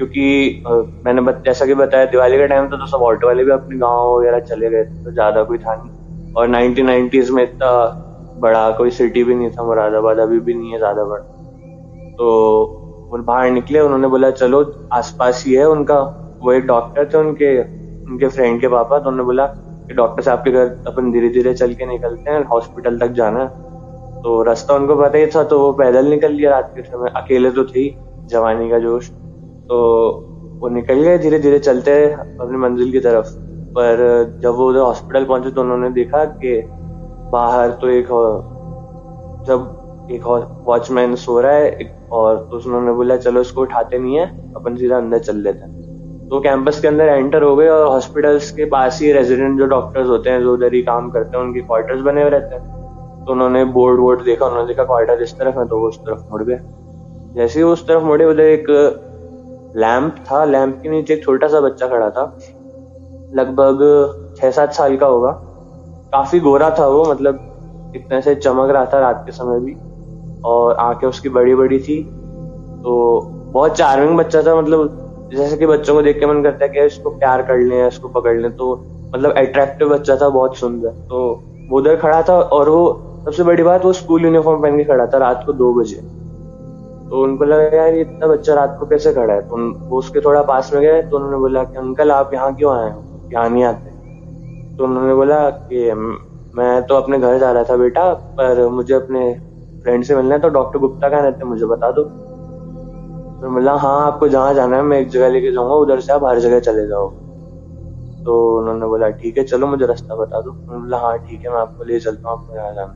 क्योंकि 0.00 0.62
मैंने 1.04 1.20
बत, 1.22 1.40
जैसा 1.46 1.66
कि 1.66 1.74
बताया 1.76 2.04
दिवाली 2.06 2.38
का 2.38 2.46
टाइम 2.46 2.66
था 2.66 2.76
तो 2.76 2.86
सब 2.88 3.02
ऑटो 3.04 3.26
वाले 3.26 3.44
भी 3.44 3.50
अपने 3.52 3.78
गाँव 3.78 4.16
वगैरह 4.16 4.38
चले 4.46 4.70
गए 4.70 4.82
तो 4.84 5.12
ज़्यादा 5.12 5.42
कोई 5.44 5.58
था 5.58 5.74
नहीं। 5.74 5.90
और 6.36 6.48
नाइनटीन 6.48 6.86
नाइनटीज 6.86 7.30
में 7.30 7.42
इतना 7.42 7.70
बड़ा 8.36 8.70
कोई 8.72 8.90
सिटी 8.90 9.24
भी 9.24 9.34
नहीं 9.34 9.50
था 9.50 9.64
मुरादाबाद 9.64 10.18
अभी 10.20 10.38
भी 10.40 10.54
नहीं 10.54 10.72
है 10.72 10.78
ज़्यादा 10.78 11.04
बड़ा। 11.04 11.22
तो 12.18 12.30
वो 13.10 13.18
बाहर 13.24 13.50
निकले 13.50 13.80
उन्होंने 13.80 14.08
बोला 14.08 14.30
चलो 14.32 14.64
आसपास 14.94 15.42
ही 15.46 15.52
है 15.54 15.64
उनका 15.68 16.00
वो 16.42 16.52
एक 16.52 16.66
डॉक्टर 16.66 17.06
थे 17.14 17.18
उनके 17.18 17.58
उनके 17.60 18.28
फ्रेंड 18.28 18.60
के 18.60 18.68
पापा 18.70 18.98
तो 18.98 19.08
उन्होंने 19.08 19.26
बोला 19.26 19.46
कि 19.46 19.94
डॉक्टर 19.94 20.22
साहब 20.22 20.38
के 20.44 20.50
घर 20.52 20.66
अपन 20.86 21.12
धीरे 21.12 21.28
धीरे 21.30 21.54
चल 21.54 21.74
के 21.74 21.86
निकलते 21.86 22.30
हैं 22.30 22.44
हॉस्पिटल 22.52 22.98
तक 22.98 23.12
जाना 23.14 23.42
है। 23.42 23.48
तो 24.24 24.42
रास्ता 24.44 24.74
उनको 24.74 24.96
पता 24.96 25.18
ही 25.18 25.26
था 25.36 25.42
तो 25.44 25.58
वो 25.60 25.72
पैदल 25.74 26.06
निकल 26.06 26.32
लिया 26.32 26.50
रात 26.50 26.70
के 26.76 26.82
समय। 26.82 27.10
अकेले 27.16 27.50
तो 27.52 27.64
थी 27.66 27.84
जवानी 28.30 28.70
का 28.70 28.78
जोश। 28.78 29.10
तो 29.70 29.76
वो 30.62 30.68
निकल 30.68 31.02
गए 31.02 31.18
धीरे 31.18 31.38
धीरे 31.38 31.58
चलते 31.58 31.92
अपनी 32.12 32.58
मंजिल 32.58 32.90
की 32.92 33.00
तरफ़। 33.00 33.26
पर 33.74 33.96
जब 34.42 34.54
वो 34.54 34.68
उधर 34.68 34.80
हॉस्पिटल 34.80 35.24
पहुँचे 35.24 35.50
तो 35.50 35.60
उन्होंने 35.60 35.90
देखा 35.90 36.24
कि 36.24 36.56
बाहर 37.32 37.70
तो 37.70 37.88
एक 37.88 38.08
जब 39.46 40.08
एक 40.10 40.26
वॉचमैन 40.66 41.14
सो 41.14 41.40
रहा 41.40 41.52
है 41.52 41.90
और 42.12 42.36
तो 42.50 42.56
उन्होंने 42.58 42.92
बोला, 42.92 43.16
चलो 43.16 43.40
इसको 43.40 43.60
उठाते 43.60 43.98
नहीं 43.98 44.18
है, 44.18 44.24
अपन 44.56 44.76
सीधा 44.76 44.96
अंदर 44.96 45.18
चल 45.18 45.36
लेते 45.36 45.64
हैं। 45.64 46.28
तो 46.30 46.40
कैंपस 46.40 46.80
के 46.80 46.88
अंदर 46.88 47.08
एंटर 47.08 47.42
हो 47.42 47.54
गए 47.56 47.68
और 47.68 47.86
हॉस्पिटल्स 47.86 48.50
के 48.50 48.64
पास 48.64 48.98
ही 49.02 49.12
रेजिडेंट 49.12 49.58
जो 49.58 49.66
डॉक्टर्स 49.66 50.08
होते 50.08 50.30
हैं, 50.30 50.40
जो 50.42 50.54
उधर 50.54 50.74
ही 50.74 50.82
काम 50.82 51.10
करते 51.10 51.36
हैं, 51.36 51.44
उनके 51.44 51.60
क्वार्टर्स 51.60 52.00
बने 52.00 52.22
हुए 52.22 52.30
रहते 52.30 52.54
हैं। 52.54 53.24
तो 53.26 53.32
उन्होंने 53.32 53.64
बोर्ड 53.70 54.00
वोर्ड 54.00 54.24
देखा, 54.24 54.46
उन्होंने 54.46 54.68
देखा 54.68 54.84
क्वार्टर 54.84 55.22
इस 55.22 55.38
तरफ़ 55.38 55.58
है 55.58 55.66
तो 55.66 55.80
वो 55.80 55.88
उस 55.88 55.98
तरफ़ 55.98 56.32
मुड़ 56.32 56.42
गए। 56.42 56.58
जैसे 57.34 57.58
ही 57.58 57.64
उस 57.64 57.86
तरफ़ 57.88 58.02
मुड़े, 58.04 58.24
उधर 58.24 58.42
एक 58.42 58.66
लैंप 59.76 60.14
था, 60.32 60.44
लैंप 60.44 60.80
के 60.82 60.88
नीचे 60.88 61.14
एक 61.14 61.24
छोटा 61.24 61.48
सा 61.48 61.60
बच्चा 61.60 61.86
खड़ा 61.86 62.10
था। 62.10 62.38
लगभग 63.34 63.78
छह 64.36 64.50
सात 64.50 64.72
साल 64.72 64.96
का 64.96 65.06
होगा। 65.06 65.30
काफ़ी 66.12 66.40
गोरा 66.40 66.70
था 66.78 66.86
वो 66.86 67.04
मतलब 67.04 67.38
इतने 67.96 68.22
से 68.22 68.34
चमक 68.34 68.70
रहा 68.70 68.84
था 68.84 69.00
रात 69.00 69.22
के 69.26 69.32
समय 69.32 69.60
भी। 69.60 69.76
और 70.44 70.74
आँखें 70.74 71.08
उसकी 71.08 71.28
बड़ी 71.28 71.54
बड़ी 71.54 71.78
थी। 71.78 72.02
तो 72.82 73.20
बहुत 73.52 73.72
चार्मिंग 73.72 74.18
बच्चा 74.18 74.42
था 74.42 74.60
मतलब 74.60 74.96
जैसे 75.34 75.56
कि 75.56 75.66
बच्चों 75.66 75.94
को 75.94 76.02
देख 76.02 76.20
के 76.20 76.26
मन 76.26 76.42
करता 76.42 76.64
है 76.64 76.68
कि 76.68 76.80
इसको 76.80 77.10
प्यार 77.10 77.42
कर 77.42 77.58
लें 77.58 77.88
इसको 77.88 78.08
पकड़ 78.08 78.36
लें 78.36 78.56
तो 78.56 78.84
मतलब 79.14 79.32
अट्रैक्टिव 79.32 79.88
बच्चा 79.88 80.16
था, 80.16 80.28
बहुत 80.28 80.56
सुंदर। 80.56 80.88
तो 80.88 81.42
वो 81.70 81.78
उधर 81.78 81.96
खड़ा 81.96 82.22
था 82.22 82.40
और 82.40 82.68
वो, 82.68 83.02
सबसे 83.24 83.42
बड़ी 83.42 83.62
बात, 83.62 83.84
वो 83.84 83.92
स्कूल 83.92 84.24
यूनिफॉर्म 84.24 84.62
पहन 84.62 84.76
के 84.76 84.84
खड़ा 84.84 85.06
था 85.06 85.18
रात 85.18 85.42
को 85.46 85.52
दो 85.52 85.74
बजे। 85.74 86.19
तो 87.10 87.22
उनको 87.22 87.44
लगा, 87.44 87.76
यार, 87.76 87.94
ये 87.94 88.00
इतना 88.00 88.26
बच्चा 88.26 88.54
रात 88.54 88.76
को 88.80 88.86
कैसे 88.86 89.12
खड़ा 89.12 89.34
है? 89.34 89.40
तो 89.40 89.86
वो 89.88 89.98
उसके 89.98 90.20
थोड़ा 90.20 90.42
पास 90.42 90.70
में 90.74 90.82
गए 90.82 91.02
तो 91.02 91.16
उन्होंने 91.16 91.36
बोला 91.36 91.64
कि, 91.64 91.76
अंकल, 91.76 92.10
आप 92.10 92.34
यहाँ 92.34 92.54
क्यों 92.54 92.74
आए 92.76 92.90
हो? 92.90 93.02
यहाँ 93.32 93.48
नहीं 93.50 93.64
आते। 93.64 93.90
तो 94.76 94.84
उन्होंने 94.84 95.14
बोला 95.14 95.50
कि, 95.50 95.92
मैं 96.54 96.82
तो 96.82 96.94
अपने 96.94 97.18
घर 97.18 97.38
जा 97.38 97.52
रहा 97.52 97.64
था 97.64 97.76
बेटा, 97.76 98.12
पर 98.14 98.68
मुझे 98.68 98.94
अपने 98.94 99.34
फ्रेंड 99.82 100.04
से 100.04 100.16
मिलना 100.16 100.34
है 100.34 100.40
तो 100.40 100.48
डॉक्टर 100.48 100.78
गुप्ता 100.78 101.08
कहाँ 101.08 101.22
रहते 101.22 101.44
मुझे 101.44 101.66
बता 101.66 101.90
दो। 101.90 102.02
तो 102.02 103.50
बोला 103.50 103.72
हाँ 103.72 104.06
आपको 104.06 104.28
जहाँ 104.28 104.54
जाना 104.54 104.76
है, 104.76 104.82
मैं 104.82 105.00
एक 105.00 105.08
जगह 105.08 105.28
लेके 105.28 105.52
जाऊँगा, 105.52 105.74
उधर 105.74 106.00
से 106.00 106.12
आप 106.12 106.24
हर 106.24 106.38
जगह 106.38 106.60
चले 106.60 106.86
जाओ। 106.86 107.08
तो 108.24 108.58
उन्होंने 108.58 108.86
बोला, 108.86 109.08
ठीक 109.10 109.38
है, 109.38 109.44
चलो, 109.44 109.66
मुझे 109.66 109.86
रास्ता 109.86 110.14
बता 110.14 110.40
दो। 110.40 110.50
उन्होंने 110.50 110.80
बोला 110.80 110.98
हाँ 110.98 111.18
ठीक 111.18 111.40
है, 111.40 111.50
मैं 111.50 111.60
आपको 111.60 111.84
ले 111.84 112.00
चलता 112.00 112.30
हूँ, 112.30 112.40
आपको 112.40 112.56
यहाँ 112.56 112.74
जाना 112.74 112.92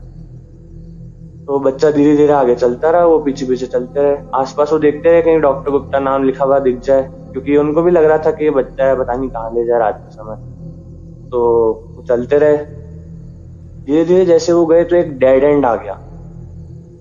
तो 1.47 1.59
बच्चा 1.59 1.91
धीरे 1.91 2.15
धीरे 2.17 2.33
आगे 2.33 2.55
चलता 2.55 2.89
रहा, 2.89 3.05
वो 3.05 3.19
पीछे 3.19 3.45
पीछे 3.45 3.65
चलते 3.65 4.01
रहे। 4.03 4.17
आसपास 4.33 4.71
वो 4.73 4.79
देखते 4.79 5.09
रहे 5.09 5.21
कहीं 5.21 5.39
डॉक्टर 5.39 5.71
गुप्ता 5.71 5.99
नाम 5.99 6.23
लिखा 6.23 6.45
हुआ 6.45 6.59
दिख 6.59 6.79
जाए, 6.79 7.01
क्योंकि 7.31 7.57
उनको 7.57 7.81
भी 7.81 7.91
लग 7.91 8.03
रहा 8.03 8.17
था 8.17 8.31
कि 8.31 8.43
ये 8.43 8.51
बच्चा 8.51 8.85
है, 8.85 8.99
पता 8.99 9.13
नहीं 9.13 9.29
कहाँ 9.29 9.53
ले 9.53 9.65
जाए 9.65 9.79
रात 9.79 9.97
के 9.97 10.15
समय। 10.15 10.35
तो 11.29 12.05
चलते 12.07 12.37
रहे। 12.37 12.57
धीरे 13.85 14.05
धीरे 14.05 14.25
जैसे 14.25 14.53
वो 14.53 14.65
गए 14.65 14.83
तो 14.83 14.95
एक 14.95 15.19
डेड 15.19 15.43
एंड 15.43 15.65
आ 15.65 15.75
गया। 15.75 15.99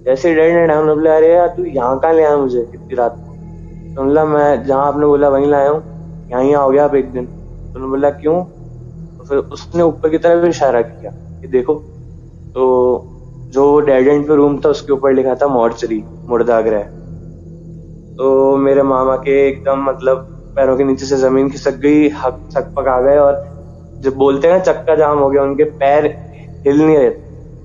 जैसे 0.04 0.34
डेड 0.34 0.56
एंड 0.56 0.70
आया 0.70 0.80
उन्होंने 0.80 1.00
बोला, 1.00 1.16
अरे 1.16 1.32
यार, 1.34 1.48
तू 1.48 1.64
यहाँ 1.64 1.98
कहाँ 1.98 2.14
ले 2.14 2.24
आया 2.24 2.36
मुझे 2.36 2.64
कितनी 2.72 2.94
रात 2.94 3.16
को? 3.18 3.34
तो 3.94 4.04
बोला, 4.04 4.24
मैं 4.24 4.66
जहाँ 4.66 4.86
आपने 4.86 5.06
बोला 5.06 5.28
वहीं 5.28 5.46
लाया 5.46 5.70
हूँ। 5.70 5.82
यहाँ 6.30 6.42
ही 6.42 6.52
आओगे 6.52 6.78
आप 6.78 6.94
एक 6.94 7.12
दिन। 7.12 7.26
तो 7.26 7.74
उन्होंने 7.74 7.86
बोला, 7.86 8.10
क्यों? 8.10 8.44
तो 9.18 9.24
फिर 9.24 9.38
उसने 9.38 9.82
ऊपर 9.82 10.08
की 10.08 10.18
तरफ़ 10.18 10.46
इशारा 10.46 10.82
किया 10.82 11.10
कि 11.40 11.48
देखो। 11.48 11.74
तो 12.54 12.96
जो 13.54 13.80
डेड 13.80 14.08
एंड 14.08 14.26
पे 14.28 14.34
रूम 14.34 14.58
था 14.58 14.68
उसके 14.68 14.92
ऊपर 14.92 15.12
लिखा 15.12 15.34
था 15.34 15.46
मॉर्चरी, 15.48 16.02
मुर्दाग्रह। 16.28 16.82
तो 18.16 18.56
मेरे 18.56 18.82
मामा 18.82 19.16
के 19.16 19.48
एकदम 19.48 19.82
मतलब 19.84 20.16
पैरों 20.56 20.76
के 20.76 20.84
नीचे 20.84 21.06
से 21.06 21.16
ज़मीन 21.16 21.50
खिसक 21.50 21.74
गई, 21.74 22.08
हक, 22.08 22.38
छक 22.52 22.72
पक 22.76 22.88
आ 22.88 23.00
गए 23.00 23.16
और 23.18 23.42
जब 24.00 24.14
बोलते 24.14 24.48
हैं 24.48 24.54
ना, 24.54 24.60
चक्का 24.62 24.94
जाम 24.94 25.18
हो 25.18 25.28
गया, 25.30 25.42
उनके 25.42 25.64
पैर 25.64 26.06
हिल 26.66 26.82
नहीं 26.82 26.96
रहे। 26.98 27.10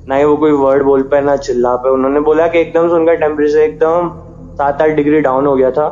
ना 0.07 0.15
ही 0.15 0.23
वो 0.23 0.35
कोई 0.37 0.51
वर्ड 0.51 0.83
बोल 0.83 1.01
पाए, 1.03 1.21
ना 1.21 1.35
चिल्ला 1.37 1.75
पे 1.75 1.89
उन्होंने 1.89 2.19
बोला 2.19 2.47
कि 2.47 2.59
एकदम 2.59 2.87
से 2.89 2.95
उनका 2.95 3.13
टेम्परेचर 3.13 3.57
एकदम 3.57 4.09
सात 4.55 4.81
आठ 4.81 4.89
डिग्री 4.89 5.21
डाउन 5.21 5.45
हो 5.45 5.55
गया 5.55 5.71
था 5.71 5.87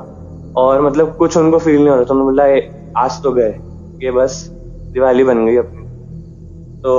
और 0.57 0.81
मतलब 0.81 1.15
कुछ 1.15 1.37
उनको 1.37 1.57
फील 1.57 1.75
नहीं 1.75 1.89
हो 1.89 1.95
रहा 1.95 2.03
था। 2.03 2.13
उन्होंने 2.13 2.31
बोला 2.31 3.03
आज 3.03 3.23
तो 3.23 3.31
गए। 3.31 3.55
ये 4.03 4.11
बस 4.11 4.47
दिवाली 4.93 5.23
बन 5.23 5.45
गई 5.45 5.55
अपनी। 5.57 5.83
तो 6.81 6.93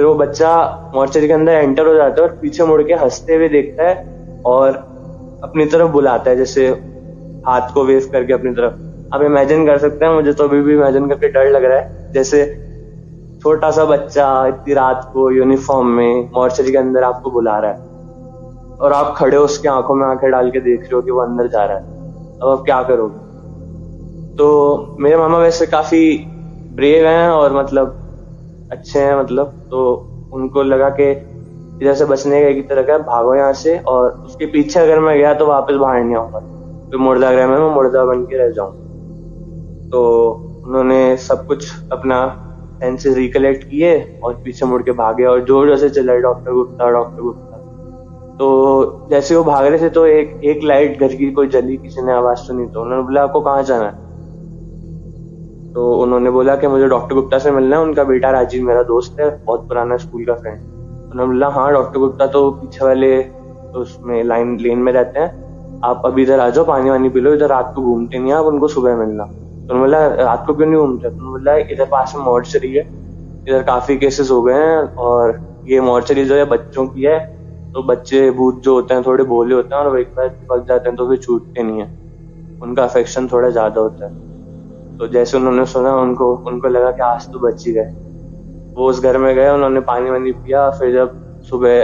फिर 0.00 0.06
वो 0.06 0.14
बच्चा 0.14 0.50
मॉर्चरी 0.94 1.26
के 1.26 1.32
अंदर 1.32 1.52
एंटर 1.52 1.86
हो 1.86 1.94
जाता 1.94 2.22
है 2.22 2.28
और 2.28 2.38
पीछे 2.42 2.64
मुड़ 2.64 2.82
के 2.82 2.94
हँसते 2.94 3.34
हुए 3.34 3.48
देखता 3.48 3.88
है 3.88 3.94
और 4.46 4.70
अपनी 5.44 5.66
तरफ़ 5.66 5.90
बुलाता 5.90 6.30
है, 6.30 6.36
जैसे 6.36 6.68
हाथ 7.46 7.74
को 7.74 7.84
वेव 7.84 8.08
करके 8.12 8.32
अपनी 8.32 8.50
तरफ़। 8.50 8.72
आप 9.14 9.22
इमेजिन 9.22 9.66
कर 9.66 9.78
सकते 9.78 10.04
हैं, 10.04 10.12
मुझे 10.12 10.32
तो 10.32 10.44
अभी 10.44 10.62
भी 10.62 10.74
इमेजिन 10.74 11.08
करके 11.08 11.28
डर 11.28 11.50
लग 11.50 11.64
रहा 11.64 11.78
है। 11.78 12.12
जैसे 12.12 12.44
छोटा 13.42 13.70
सा 13.70 13.84
बच्चा 13.84 14.46
इतनी 14.46 14.74
रात 14.74 15.10
को 15.12 15.30
यूनिफॉर्म 15.30 15.86
में 15.86 16.30
मॉर्चरी 16.34 16.72
के 16.72 16.78
अंदर 16.78 17.02
आपको 17.02 17.30
बुला 17.30 17.58
रहा 17.58 17.70
है 17.70 17.78
और 18.80 18.92
आप 18.92 19.14
खड़े 19.16 19.36
हो 19.36 19.44
उसकी 19.44 19.68
आँखों 19.68 19.94
में 19.94 20.06
आँखें 20.06 20.30
डाल 20.30 20.50
के 20.50 20.60
देख 20.60 20.80
रहे 20.80 20.94
हो 20.94 21.02
कि 21.02 21.10
वो 21.10 21.20
अंदर 21.20 21.46
जा 21.46 21.64
रहा 21.64 21.76
है। 21.76 21.84
अब 22.42 22.48
आप 22.48 22.62
क्या 22.64 22.82
करोगे? 22.82 23.16
तो 24.36 24.96
मेरे 25.00 25.16
मामा 25.16 25.38
वैसे 25.38 25.66
काफ़ी 25.66 26.26
ब्रेव 26.72 27.06
हैं 27.06 27.30
और 27.30 27.52
मतलब 27.52 27.99
अच्छे 28.70 28.98
हैं 28.98 29.14
मतलब 29.16 29.52
तो 29.70 29.82
उनको 30.34 30.62
लगा 30.62 30.88
कि 31.00 31.10
इधर 31.10 31.94
से 31.94 32.04
बचने 32.04 32.40
का 32.42 32.48
एक 32.48 32.56
ही 32.56 32.62
तरह 32.64 32.82
का 32.82 32.98
भागो 33.00 33.34
यहाँ 33.34 33.52
से 33.54 33.78
और 33.88 34.10
उसके 34.26 34.46
पीछे 34.48 34.80
अगर 34.80 35.00
मैं 35.00 35.16
गया 35.18 35.32
तो 35.34 35.46
वापस 35.46 35.74
बाहर 35.76 36.02
नहीं 36.02 36.16
आऊँगा। 36.16 36.40
तो 36.90 36.98
मुर्दा 36.98 37.30
ग्रह 37.32 37.46
में 37.46 37.58
मैं 37.58 37.74
मुर्दा 37.74 38.04
बन 38.04 38.24
के 38.24 38.38
रह 38.38 38.50
जाऊँ 38.52 38.72
तो 39.90 40.02
उन्होंने 40.66 41.16
सब 41.18 41.46
कुछ 41.46 41.70
अपना 41.92 42.18
सेंसेस 42.80 43.16
रिकलेक्ट 43.16 43.64
किए 43.70 44.20
और 44.24 44.34
पीछे 44.44 44.66
मुड़ 44.66 44.82
के 44.82 44.92
भागे 44.94 45.24
और 45.24 45.44
ज़ोर 45.46 45.66
ज़ोर 45.66 45.76
से 45.78 45.88
चिल्लाए 45.90 46.20
डॉक्टर 46.20 46.52
गुप्ता 46.52 46.90
डॉक्टर 46.90 47.22
गुप्ता। 47.22 47.56
तो 48.38 49.08
जैसे 49.10 49.36
वो 49.36 49.42
भाग 49.44 49.66
रहे 49.66 49.78
थे 49.80 49.88
तो 49.90 50.04
एक 50.06 50.40
एक 50.44 50.62
लाइट 50.64 51.00
घर 51.00 51.14
की 51.14 51.30
कोई 51.32 51.48
जली, 51.48 51.76
किसी 51.76 52.02
ने 52.02 52.12
आवाज़ 52.12 52.38
सुनी 52.38 52.66
तो 52.66 52.82
उन्होंने 52.82 53.02
बोला, 53.02 53.22
आपको 53.22 53.40
कहाँ 53.40 53.62
जाना 53.62 53.84
है? 53.84 54.09
तो 55.74 55.92
उन्होंने 55.94 56.30
बोला 56.30 56.54
कि 56.56 56.66
मुझे 56.66 56.86
डॉक्टर 56.88 57.14
गुप्ता 57.14 57.38
से 57.38 57.50
मिलना 57.50 57.76
है, 57.76 57.82
उनका 57.82 58.04
बेटा 58.04 58.30
राजीव 58.30 58.64
मेरा 58.66 58.82
दोस्त 58.84 59.20
है, 59.20 59.28
बहुत 59.36 59.68
पुराना 59.68 59.96
स्कूल 59.96 60.24
का 60.24 60.34
फ्रेंड 60.34 60.60
उन्होंने 61.12 61.32
बोला 61.32 61.48
हाँ 61.50 61.70
डॉक्टर 61.72 61.98
गुप्ता 61.98 62.26
तो 62.28 62.50
पीछे 62.52 62.84
वाले, 62.84 63.18
उसमें 63.74 64.22
लाइन 64.24 64.58
लेन 64.60 64.78
में 64.78 64.92
रहते 64.92 65.20
हैं। 65.20 65.80
आप 65.84 66.02
अभी 66.04 66.22
इधर 66.22 66.40
आ 66.40 66.48
जाओ, 66.50 66.64
पानी 66.64 66.90
वानी 66.90 67.08
पी 67.08 67.20
लो, 67.20 67.34
इधर 67.34 67.48
रात 67.48 67.72
को 67.74 67.82
घूमते 67.82 68.18
नहीं 68.18 68.32
आप 68.32 68.44
उनको 68.46 68.68
सुबह 68.68 68.96
मिलना। 68.96 69.24
तो 69.24 69.74
उन्होंने 69.74 69.80
बोला, 69.80 70.06
रात 70.24 70.44
को 70.46 70.54
क्यों 70.54 70.66
नहीं 70.66 70.80
घूमते? 70.80 71.08
तो 71.08 71.16
उन्होंने 71.16 71.38
बोला, 71.38 71.56
इधर 71.72 71.84
पास 71.90 72.12
में 72.16 72.22
मॉर्चरी 72.24 72.72
है, 72.74 72.82
इधर 73.46 73.62
काफ़ी 73.62 73.96
केसेस 73.96 74.30
हो 74.30 74.40
गए 74.42 74.54
हैं, 74.54 74.78
और 74.96 75.38
ये 75.68 75.80
मॉर्चरी 75.80 76.24
जो 76.24 76.34
है 76.34 76.44
बच्चों 76.46 76.86
की 76.86 77.02
है 77.02 77.18
तो 77.74 77.82
बच्चे 77.82 78.30
भूत 78.30 78.62
जो 78.62 78.74
होते 78.74 78.94
हैं, 78.94 79.02
थोड़े 79.06 79.24
भोले 79.24 79.54
होते 79.54 79.74
हैं, 79.74 79.82
और 79.82 79.98
एक 80.00 80.08
बार 80.16 80.28
पक 80.48 80.64
जाते 80.68 80.88
हैं 80.88 80.96
तो 80.96 81.08
फिर 81.08 81.18
छूटते 81.18 81.62
नहीं 81.62 81.80
है। 81.80 81.88
उनका 82.62 82.84
अफेक्शन 82.84 83.28
थोड़ा 83.28 83.50
ज़्यादा 83.50 83.80
होता 83.80 84.06
है। 84.06 84.12
तो 85.00 85.06
जैसे 85.08 85.36
उन्होंने 85.36 85.64
सुना, 85.66 85.94
उनको 85.96 86.34
उनको 86.46 86.68
लगा 86.68 86.90
कि 86.90 87.02
आज 87.02 87.26
तो 87.32 87.38
बच 87.38 87.66
ही 87.66 87.72
गए। 87.72 87.92
वो 88.74 88.88
उस 88.88 89.02
घर 89.02 89.18
में 89.18 89.34
गए, 89.34 89.48
उन्होंने 89.48 89.80
पानी 89.80 90.10
वानी 90.10 90.32
पिया, 90.32 90.68
फिर 90.70 90.92
जब 90.92 91.40
सुबह 91.42 91.82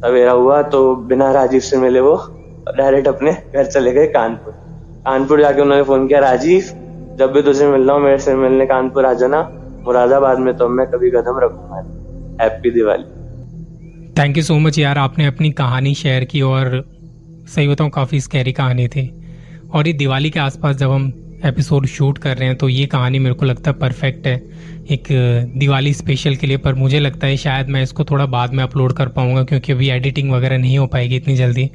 सवेरा 0.00 0.32
हुआ 0.32 0.60
तो 0.62 0.94
बिना 0.96 1.30
राजीव 1.32 1.60
से 1.60 1.76
मिले 1.76 2.00
वो 2.00 2.14
डायरेक्ट 2.76 3.08
अपने 3.08 3.32
घर 3.54 3.66
चले 3.66 3.92
गए 3.92 4.06
कानपुर। 4.06 4.52
कानपुर 5.06 5.40
जाके 5.40 5.62
उन्होंने 5.62 5.84
फ़ोन 5.84 6.08
किया, 6.08 6.20
राजीव, 6.20 6.62
जब 7.18 7.32
भी 7.32 7.42
तुझे 7.42 7.66
मिलना 7.66 7.92
हो, 7.92 7.98
मेरे 7.98 8.18
से 8.18 8.34
मिलने 8.36 8.66
कानपुर 8.66 9.06
आ 9.06 9.12
जाना। 9.12 9.42
मुरादाबाद 9.84 10.38
में 10.38 10.56
तो 10.56 10.68
मैं 10.68 10.86
कभी 10.86 11.10
कदम 11.10 11.38
रखूँगा 11.38 11.84
happy 12.42 12.70
Diwali. 12.70 13.04
Thank 14.18 14.36
you 14.36 14.42
so 14.42 14.58
much 14.58 14.78
यार, 14.78 14.98
आपने 14.98 15.26
अपनी 15.26 15.50
कहानी 15.52 15.94
शेयर 15.94 16.24
की 16.24 16.42
और 16.42 16.84
सही 17.48 17.68
बताऊँ, 17.68 17.90
काफ़ी 17.90 18.20
स्कैरी 18.20 18.52
कहानी 18.52 18.88
थी। 18.88 19.10
और 19.74 19.86
ये 19.86 19.92
दिवाली 19.92 20.30
के 20.30 20.40
आसपास 20.40 20.76
जब 20.76 20.90
हम 20.90 21.12
एपिसोड 21.44 21.86
शूट 21.86 22.18
कर 22.18 22.36
रहे 22.36 22.48
हैं 22.48 22.56
तो 22.58 22.68
ये 22.68 22.86
कहानी 22.86 23.18
मेरे 23.18 23.34
को 23.34 23.46
लगता 23.46 23.70
है 23.70 23.76
परफेक्ट 23.78 24.26
है। 24.26 24.36
एक 24.90 25.06
दिवाली 25.56 25.92
स्पेशल 25.94 26.36
के 26.36 26.46
लिए, 26.46 26.56
पर 26.56 26.74
मुझे 26.74 27.00
लगता 27.00 27.26
है 27.26 27.36
शायद 27.36 27.68
मैं 27.68 27.82
इसको 27.82 28.04
थोड़ा 28.04 28.26
बाद 28.26 28.54
में 28.54 28.62
अपलोड 28.64 28.92
कर 28.92 29.08
पाऊँगा, 29.08 29.42
क्योंकि 29.42 29.72
अभी 29.72 29.88
एडिटिंग 29.90 30.30
वगैरह 30.32 30.58
नहीं 30.58 30.78
हो 30.78 30.86
पाएगी 30.86 31.16
इतनी 31.16 31.36
जल्दी। 31.36 31.70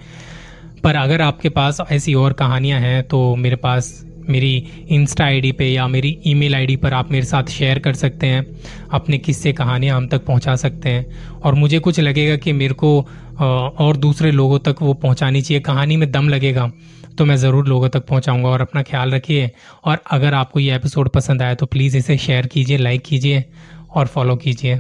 पर 0.84 0.96
अगर 0.96 1.22
आपके 1.22 1.50
पास 1.50 1.78
ऐसी 1.92 2.14
और 2.14 2.34
कहानियाँ 2.34 2.80
हैं 2.80 3.04
तो 3.04 3.36
मेरे 3.36 3.56
पास 3.56 4.06
मेरी 4.30 4.56
इंस्टा 4.90 5.24
आईडी 5.26 5.52
पे 5.52 5.68
या 5.68 5.88
मेरी 5.88 6.18
ईमेल 6.28 6.56
आईडी 6.56 6.76
पर 6.76 6.94
आप 6.94 7.12
मेरे 7.12 7.26
साथ 7.26 7.50
शेयर 7.50 7.80
कर 7.80 7.94
सकते 7.94 8.28
हैं। 8.28 8.46
अपने 8.92 9.18
किस्से, 9.18 9.54
कहानियाँ 9.54 9.98
हम 9.98 10.08
तक 10.08 10.26
पहुँचा 10.26 10.56
सकते 10.56 10.90
हैं। 10.90 11.06
और 11.36 11.54
मुझे 11.54 11.80
कुछ 11.80 12.00
लगेगा 12.00 12.36
कि 12.36 12.54
मेरे 12.54 12.74
को 12.74 13.00
और 13.42 13.98
दूसरे 13.98 14.32
लोगों 14.32 14.60
तक 14.60 14.82
वो 14.82 14.94
पहुँचानी 14.94 15.42
चाहिए। 15.42 15.62
कहानी 15.62 15.98
में 15.98 16.12
दम 16.12 16.30
लगेगा। 16.30 16.72
तो 17.18 17.26
मैं 17.26 17.36
ज़रूर 17.38 17.68
लोगों 17.68 17.90
तक 17.90 18.06
पहुँचाऊँगा 18.08 18.50
और 18.50 18.62
अपना 18.62 18.82
ख्याल 18.84 19.12
रखिए। 19.12 19.50
और 19.86 20.00
अगर 20.12 20.34
आपको 20.34 20.60
ये 20.60 20.76
एपिसोड 20.76 21.10
पसंद 21.10 21.42
आया 21.42 21.56
तो 21.56 21.66
प्लीज़ 21.66 21.98
इसे 21.98 22.18
शेयर 22.18 22.48
कीजिए 22.48 22.78
लाइक 22.78 23.04
कीजिए 23.06 23.44
और 23.92 24.08
फॉलो 24.08 24.36
कीजिए। 24.36 24.78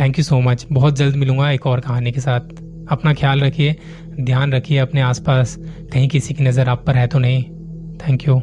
थैंक 0.00 0.18
यू 0.18 0.24
सो 0.24 0.40
मच 0.40 0.66
बहुत 0.72 0.96
जल्द 0.96 1.16
मिलूँगा 1.16 1.50
एक 1.50 1.66
और 1.66 1.80
कहानी 1.80 2.12
के 2.12 2.20
साथ। 2.20 2.40
अपना 2.88 3.14
ख्याल 3.14 3.40
रखिए, 3.40 3.76
ध्यान 4.20 4.52
रखिए 4.52 4.78
अपने 4.78 5.00
आसपास। 5.00 5.56
कहीं 5.92 6.08
किसी 6.08 6.34
की 6.34 6.44
नज़र 6.44 6.68
आप 6.68 6.84
पर 6.86 6.96
है 6.96 7.06
तो 7.06 7.18
नहीं। 7.18 7.42
Thank 8.00 8.28
you 8.28 8.40